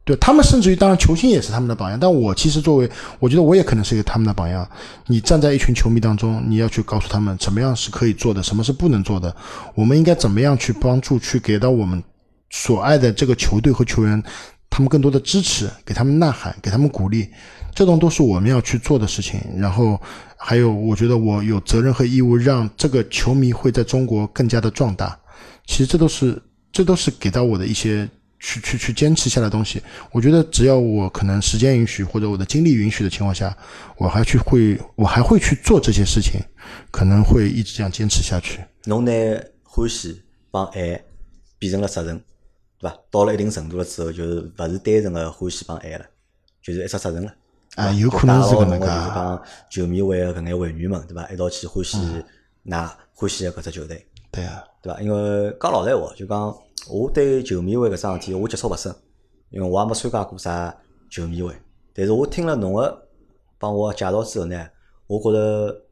[0.02, 2.00] 对他们，甚至于当然球星也是他们的榜样。
[2.00, 4.66] 但我其实作为，我觉得我也可能是一个他们的榜样。
[5.08, 9.36] 你站在一群球迷当中，你要去告诉他们什么样是可以做的，什么是不能做的。
[9.74, 12.02] 我们应该怎么样去帮助，去给到我们
[12.48, 14.22] 所爱的这个球队和球员，
[14.70, 17.28] 他们更多的支持，给他们呐喊，给他们鼓励。
[17.74, 19.38] 这种都是我们要去做的事情。
[19.58, 20.00] 然后
[20.46, 25.18] 还有，我觉得我有责任和义务让这个球迷会在中国更加的壮大。
[25.66, 28.06] 其实这都是这都是给到我的一些
[28.38, 29.80] 去去去坚持下来的东西。
[30.12, 33.56] 我觉得只要我可能时间允许或者我的精力允许的情况下，
[33.96, 36.38] 我还去会我还会去做这些事情，
[36.90, 38.60] 可能会一直这样坚持下去。
[38.84, 39.12] 侬拿
[39.62, 40.20] 欢喜
[40.50, 41.02] 帮爱
[41.58, 42.20] 变成了责任，
[42.78, 42.94] 对吧？
[43.10, 46.04] 到了一定程度了之后，就是勿是单纯的欢喜帮爱了，
[46.62, 47.32] 就是一只责任了。
[47.76, 51.28] 啊，有可能是搿能介就是讲球迷会个搿眼会员们，对伐？
[51.28, 51.98] 一道去欢喜
[52.66, 55.00] 㑚欢喜个搿只球队，对啊，对伐？
[55.00, 56.56] 因为讲老实闲话，就讲
[56.88, 58.94] 我对球迷会搿桩事体我接触勿深，
[59.50, 60.74] 因为我也没参加过啥
[61.10, 61.52] 球迷会。
[61.92, 63.08] 但是我听了侬个
[63.58, 64.68] 帮我介绍之后呢，
[65.08, 65.82] 我觉着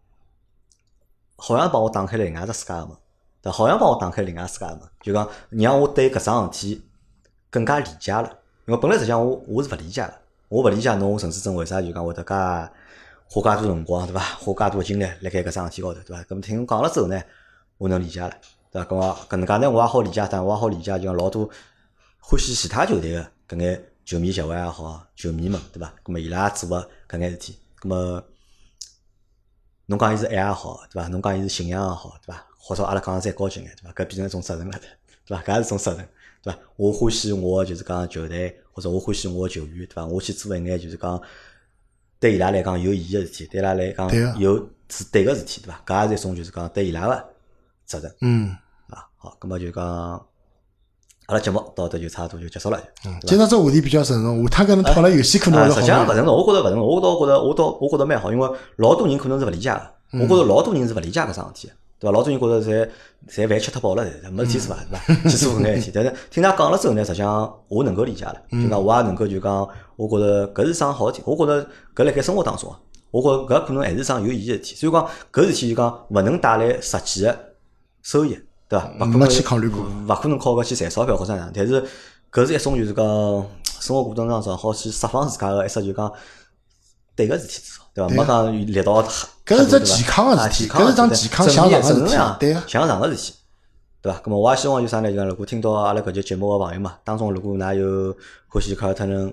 [1.36, 2.96] 好像帮我打开了另外一只世界个门，
[3.42, 6.82] 对，好像帮我打开另外世界个门，就讲让我对搿桩事体
[7.50, 8.38] 更加理解了。
[8.66, 10.14] 因为本来实际上我我是勿理解个，
[10.52, 14.20] 我勿理解侬陈志珍为啥就讲会得介花介多辰光，对伐？
[14.20, 16.22] 花介多精力辣盖搿桩事体高头，对伐？
[16.24, 17.18] 咁么听侬讲了之后呢，
[17.78, 18.30] 我能理解了，
[18.70, 18.86] 对伐？
[18.86, 21.48] 咁么搿能介呢，我也好理解，但我也好理解，就讲老多
[22.20, 25.90] 欢喜其他球队个搿眼球迷协会也好，球迷们，对伐？
[26.04, 28.22] 咁么伊拉做个搿眼事体，咁么
[29.86, 31.08] 侬讲伊是爱也好，对伐？
[31.08, 32.46] 侬讲伊是信仰也好，对伐？
[32.58, 33.92] 或者阿拉讲得再高级眼，对伐？
[33.92, 34.78] 搿变成一种责任了，
[35.24, 35.42] 对伐？
[35.42, 36.06] 搿也是一种责任，
[36.42, 36.58] 对伐？
[36.76, 40.04] 我欢喜我就是讲球队，或者我欢喜我球员，对伐？
[40.06, 41.20] 我去做一眼就是讲
[42.18, 44.56] 对伊拉来讲有意义个事体，对伊拉来讲有
[44.88, 45.82] 是对个事体，对伐？
[45.86, 47.24] 搿也是一种就是讲对伊拉个
[47.84, 48.56] 责任，嗯，
[48.88, 49.84] 啊，好，葛么就讲
[51.26, 52.82] 阿拉节目到这就差不多就结束了。
[53.26, 56.16] 今朝这话题比较沉重，下趟可能讨论游戏可能实际上勿好点。
[56.16, 59.80] 承认，我觉着勿沉重，我倒觉着，我倒我觉着蛮好，因为老多人可能是勿理解个，
[60.12, 62.12] 嗯我觉着老多人是勿理解搿桩事体的，对伐？
[62.12, 62.88] 老多人觉着侪
[63.28, 65.30] 侪饭吃脱饱了，侪没事体做啊，对伐？
[65.30, 72.78] 去做搿眼事体，但是听㑚讲了之后呢，实际上我能够理解了，嗯就讲我也能够就讲，我觉着搿是桩好事体，我觉着搿辣盖生活当中啊，
[73.10, 77.38] 我觉着搿可能还是桩有意义个事体，所以讲搿事体就讲勿能带来实际个
[78.02, 78.36] 收益，
[78.68, 78.90] 对伐？
[78.96, 79.84] 勿可能没去考虑过。
[79.84, 81.82] 勿可能靠搿去赚钞票或者哪样，但是
[82.32, 83.04] 搿是一种就是讲
[83.80, 86.12] 生活过程当中好去释放自家个一只就讲
[87.14, 88.08] 对个事体做，对伐？
[88.08, 89.08] 对没讲力道太
[89.44, 93.34] 搿是只健康个啊事体搿是桩健康向上个事体对个向上个事体，
[94.00, 94.18] 对伐？
[94.24, 95.10] 咁么我也希望有啥呢？
[95.10, 98.14] 就讲如果听到阿拉搿节节目个朋友嘛，当中如果㑚有
[98.48, 99.32] 欢喜凯尔特人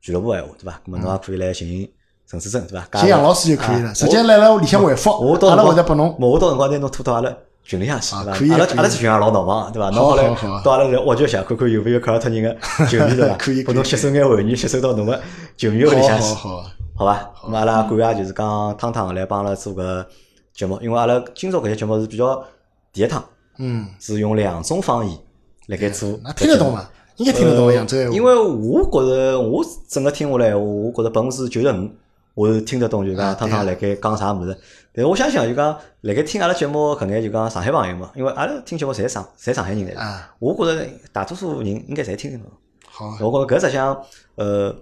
[0.00, 0.80] 俱乐部个闲话，对伐？
[0.86, 1.88] 咁么侬也可以来寻
[2.28, 3.00] 陈思正，对伐？
[3.00, 6.16] 寻杨老师就可以了，啊直接来了屋里向回复，阿拉我到辰光会得拨侬。
[6.20, 7.32] 我到辰光拿侬拖到阿拉
[7.64, 9.90] 群里向去，对阿拉阿拉这群也老闹忙，对伐？
[9.90, 10.22] 侬好来
[10.62, 13.34] 到阿拉来挖掘一下，看看有没有凯尔特人个球迷，对伐？
[13.38, 15.20] 可以可以拨侬吸收眼会员，吸收到侬个
[15.56, 17.30] 球迷屋里向去，好好好，好伐？
[17.44, 20.06] 咁阿拉感谢就是讲汤汤来帮阿拉做搿
[20.54, 22.42] 节目，因为阿拉今朝搿些节目是比较
[22.90, 23.22] 第一趟，
[23.58, 25.18] 嗯，是用两种方言
[25.66, 26.18] 辣盖做。
[26.24, 26.72] 那听得懂？
[26.72, 26.88] 嘛？
[27.16, 28.14] 应该听得懂扬州闲话。
[28.14, 31.90] 因为我觉着我整个听下来，我觉着百分之九十五，
[32.34, 34.58] 我是听得懂，就啊讲汤汤辣盖讲啥物事。
[34.94, 42.46] 但是我相信就讲辣盖听阿拉节目搿眼就讲上海朋友嘛，因为阿拉听节目侪上侪上海人来啊，我觉着大多数人应该侪听得懂。
[42.88, 44.02] 好，我觉着搿只像
[44.36, 44.74] 呃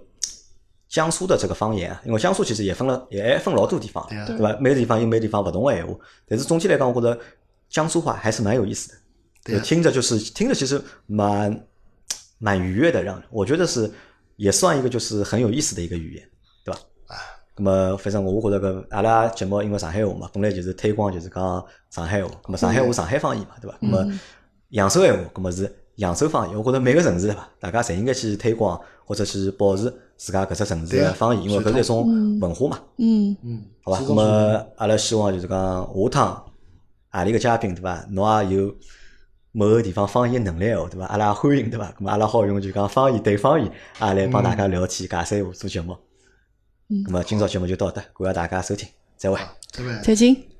[0.95, 4.55] 江苏的这个方言啊，因为江苏其实也分了也分老多地方，对吧？
[4.61, 5.93] 每个地方有每个地方不同的闲话，
[6.25, 7.19] 但是总体来讲，我觉着
[7.67, 8.97] 江苏话还是蛮有意思
[9.43, 9.59] 的。
[9.59, 11.67] 听着就是听着，其实蛮
[12.37, 13.91] 蛮愉悦的，让人我觉得是
[14.37, 16.29] 也算一个就是很有意思的一个语言，
[16.63, 16.79] 对吧？
[17.07, 17.19] 啊，
[17.57, 23.77] 那么反正我觉得个阿拉节目因为上海话嘛，本来就是推广就是讲上海话，那么上海话上海方言嘛，对吧？
[23.81, 24.09] 那么
[24.69, 26.57] 扬州闲话，那么是扬州方言。
[26.57, 32.79] 我觉得每个城市对伐，大家侪应该去推广或者去保持自家搿只城市对啊的方言，因为搿是一种文化嘛。
[32.97, 36.45] 嗯，嗯，好吧，那么阿拉希望就是讲下趟
[37.09, 38.75] 何里个嘉宾对伐，侬也有
[39.51, 41.05] 某个地方方言能力哦，对伐？
[41.05, 41.91] 阿拉也欢迎对伐？
[41.97, 45.93] 咁么阿拉好用就讲方言对方言，也来帮大家聊天、解三胡做节目。
[46.89, 48.87] 嗯咁么今朝节目就到这，感谢大家收听，
[49.17, 49.39] 再会。
[50.03, 50.54] 再见。